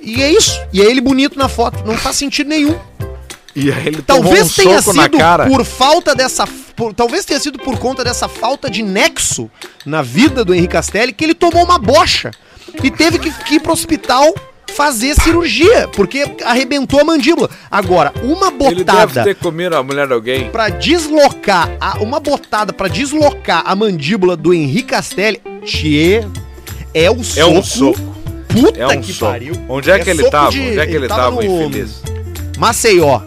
[0.00, 0.60] E é isso.
[0.72, 1.84] E é ele bonito na foto.
[1.84, 2.78] Não faz sentido nenhum.
[3.54, 5.46] E aí ele Talvez tomou um tenha sido cara.
[5.46, 6.46] por falta dessa.
[6.76, 9.50] por- talvez tenha sido por conta dessa falta de nexo
[9.84, 12.30] na vida do Henrique Castelli que ele tomou uma bocha
[12.84, 14.34] e teve que, que ir pro hospital
[14.74, 17.48] fazer cirurgia, porque arrebentou a mandíbula.
[17.70, 20.50] Agora, uma Ele deve botada ter comido a mulher de alguém.
[20.50, 26.24] pra deslocar, a- uma botada pra deslocar a mandíbula do Henrique Castelli, tchê,
[26.94, 27.40] é um soco.
[27.40, 28.16] É um soco.
[28.48, 29.32] Puta É um que soco.
[29.32, 29.52] pariu.
[29.68, 30.50] Onde é que ele soco tava?
[30.50, 32.02] de- Onde é que ele tava, infeliz?
[32.56, 33.20] Maceió.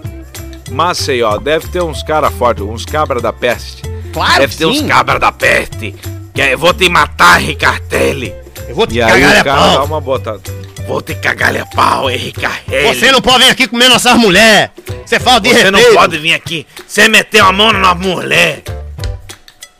[0.72, 3.82] Maceió, deve ter uns caras fortes, uns cabras da peste.
[4.14, 4.88] Claro deve ter uns sim.
[4.88, 5.94] cabras da peste.
[6.34, 8.34] Que eu vou te matar, Ricardelli.
[8.68, 9.74] Eu vou te E aí cagar o a cara pau.
[9.78, 10.42] dá uma botada.
[10.88, 12.96] Vou te cagar a pau, Ricardelli.
[12.96, 14.70] Você não pode vir aqui comer nossas mulheres.
[15.06, 16.00] Você fala de Você não respeito.
[16.00, 16.66] pode vir aqui.
[16.88, 18.62] Você meteu a mão na mulher.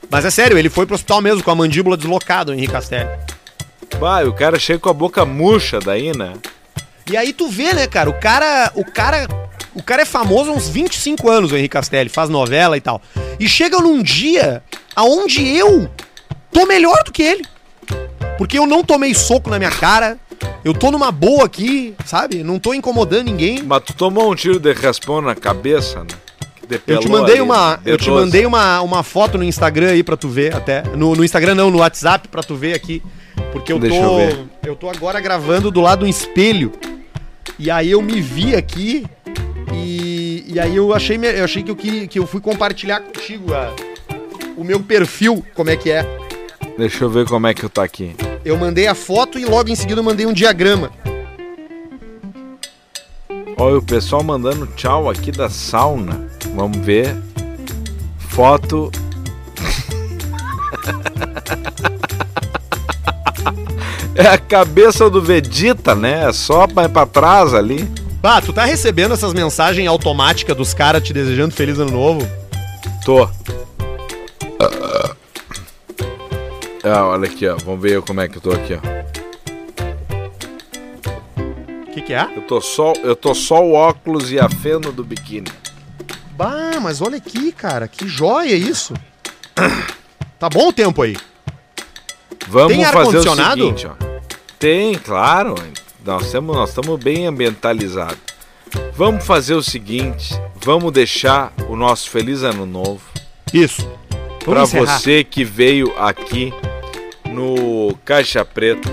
[0.10, 3.10] Mas é sério, ele foi pro hospital mesmo com a mandíbula deslocada, o Henrique Castelli.
[4.00, 6.34] Vai, o cara chega com a boca murcha daí, né?
[7.10, 9.28] E aí tu vê, né, cara, o cara, o cara,
[9.74, 13.02] o cara é famoso há uns 25 anos, o Henrique Castelli, faz novela e tal.
[13.40, 14.64] E chega num dia
[14.96, 15.90] aonde eu
[16.52, 17.46] tô melhor do que ele.
[18.38, 20.18] Porque eu não tomei soco na minha cara,
[20.64, 22.44] eu tô numa boa aqui, sabe?
[22.44, 23.62] Não tô incomodando ninguém.
[23.62, 26.29] Mas tu tomou um tiro de raspão na cabeça, né?
[26.78, 28.14] Que Eu te mandei uma, eu te D12.
[28.14, 30.84] mandei uma, uma foto no Instagram aí pra tu ver até.
[30.96, 33.02] No, no Instagram não, no WhatsApp pra tu ver aqui.
[33.52, 36.72] Porque eu Deixa tô eu eu tô agora gravando do lado do espelho.
[37.58, 39.06] E aí eu me vi aqui
[39.74, 43.54] e, e aí eu achei eu achei que eu queria que eu fui compartilhar contigo
[43.54, 43.74] a-
[44.56, 46.06] o meu perfil, como é que é.
[46.78, 48.16] Deixa eu ver como é que eu tô aqui.
[48.46, 50.92] Eu mandei a foto e logo em seguida eu mandei um diagrama.
[53.58, 56.29] Olha o pessoal mandando tchau aqui da sauna.
[56.60, 57.16] Vamos ver.
[58.18, 58.92] Foto.
[64.14, 66.28] é a cabeça do Vegeta, né?
[66.28, 67.90] É só pra trás ali.
[68.22, 72.28] Bah, tu tá recebendo essas mensagens automáticas dos caras te desejando feliz ano novo?
[73.06, 73.30] Tô.
[76.84, 77.56] Ah, olha aqui, ó.
[77.64, 78.80] Vamos ver como é que eu tô aqui, ó.
[81.88, 82.28] O que que é?
[82.36, 85.48] Eu tô só, eu tô só o óculos e a fenda do biquíni.
[86.40, 88.94] Bah, mas olha aqui, cara, que joia isso.
[90.40, 91.18] Tá bom o tempo aí?
[92.48, 93.92] Vamos Tem fazer o seguinte, ó.
[94.58, 95.54] Tem, claro.
[96.06, 98.18] Nós estamos nós estamos bem ambientalizados.
[98.94, 100.34] Vamos fazer o seguinte,
[100.64, 103.02] vamos deixar o nosso feliz ano novo
[103.54, 103.86] Isso.
[104.48, 104.98] Encerrar.
[104.98, 106.54] você que veio aqui
[107.26, 108.90] no Caixa Preta.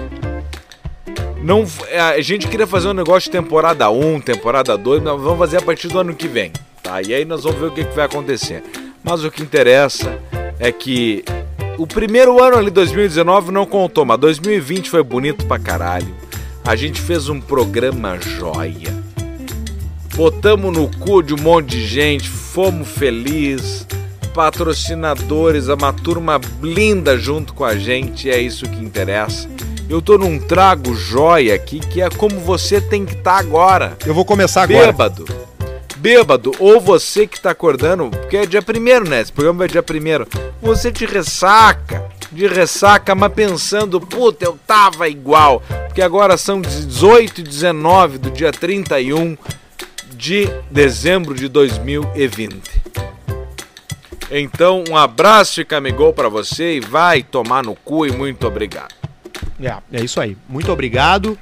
[1.45, 5.39] Não, é, a gente queria fazer um negócio de temporada 1, temporada 2, mas vamos
[5.39, 6.51] fazer a partir do ano que vem,
[6.87, 7.03] tá?
[7.03, 8.63] E aí nós vamos ver o que, que vai acontecer.
[9.03, 10.19] Mas o que interessa
[10.59, 11.25] é que
[11.77, 16.15] o primeiro ano ali, 2019, não contou, mas 2020 foi bonito pra caralho.
[16.65, 18.95] A gente fez um programa joia.
[20.15, 23.87] Botamos no cu de um monte de gente, fomos felizes,
[24.33, 29.49] patrocinadores, uma turma linda junto com a gente, é isso que interessa.
[29.89, 33.97] Eu tô num trago joia aqui, que é como você tem que estar agora.
[34.05, 34.87] Eu vou começar agora.
[34.87, 35.27] Bêbado.
[35.97, 39.21] Bêbado, ou você que tá acordando, porque é dia primeiro, né?
[39.21, 40.27] Esse programa é dia primeiro.
[40.61, 45.63] Você te ressaca, de ressaca, mas pensando, puta, eu tava igual.
[45.87, 49.37] Porque agora são 18 e 19 do dia 31
[50.13, 52.83] de dezembro de 2020.
[54.31, 58.95] Então, um abraço e camigol pra você e vai tomar no cu e muito obrigado.
[59.63, 60.37] É, é isso aí.
[60.49, 61.39] Muito obrigado.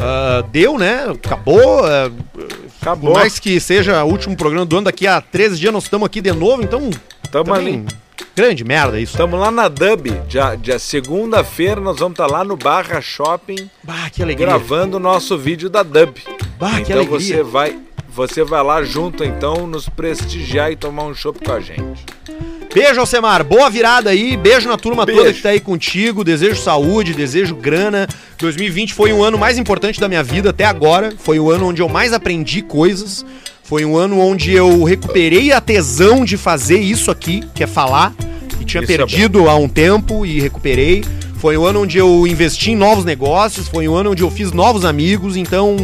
[0.00, 1.04] Ah, deu, né?
[1.10, 1.84] Acabou.
[1.84, 2.10] ah,
[2.80, 3.12] Acabou.
[3.12, 6.06] Por mais que seja o último programa do ano, daqui a 13 dias nós estamos
[6.06, 6.88] aqui de novo, então.
[7.32, 7.84] Tamo ali.
[8.34, 9.12] Grande merda isso.
[9.12, 14.08] Estamos lá na Dub, dia, dia segunda-feira nós vamos estar lá no Barra Shopping Bah,
[14.12, 14.46] que alegria.
[14.46, 16.14] gravando o nosso vídeo da Dub.
[16.58, 17.18] Bah, que então alegria.
[17.18, 17.78] você vai,
[18.08, 22.04] você vai lá junto então nos prestigiar e tomar um chopp com a gente.
[22.76, 23.42] Beijo, Alcemar.
[23.42, 24.36] Boa virada aí.
[24.36, 25.22] Beijo na turma Beijo.
[25.22, 26.22] toda que tá aí contigo.
[26.22, 28.06] Desejo saúde, desejo grana.
[28.36, 31.14] 2020 foi um ano mais importante da minha vida até agora.
[31.18, 33.24] Foi o ano onde eu mais aprendi coisas.
[33.62, 38.12] Foi um ano onde eu recuperei a tesão de fazer isso aqui, que é falar,
[38.58, 41.02] que tinha Isso é perdido há um tempo e recuperei.
[41.38, 44.52] Foi o ano onde eu investi em novos negócios, foi o ano onde eu fiz
[44.52, 45.76] novos amigos, então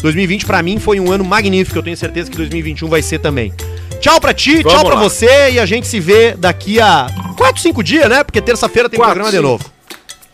[0.00, 3.52] 2020 pra mim foi um ano magnífico, eu tenho certeza que 2021 vai ser também.
[4.00, 5.00] Tchau pra ti, Vamos tchau pra lá.
[5.02, 8.22] você e a gente se vê daqui a 4, 5 dias, né?
[8.22, 9.70] Porque terça-feira tem Quatro, programa de novo.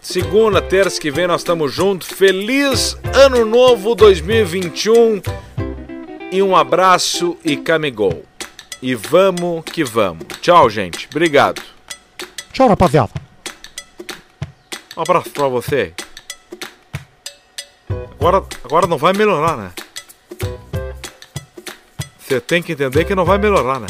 [0.01, 2.09] Segunda, terça que vem nós estamos juntos.
[2.09, 5.23] Feliz Ano Novo 2021
[6.31, 8.23] e um abraço e camigol.
[8.83, 10.27] E vamos que vamos.
[10.43, 11.09] Tchau, gente.
[11.11, 11.62] Obrigado.
[12.53, 13.11] Tchau, rapaziada.
[14.97, 15.93] Um abraço pra você.
[18.21, 19.71] Agora, agora não vai melhorar, né?
[22.35, 23.87] Você tem que entender que não vai melhorar, né?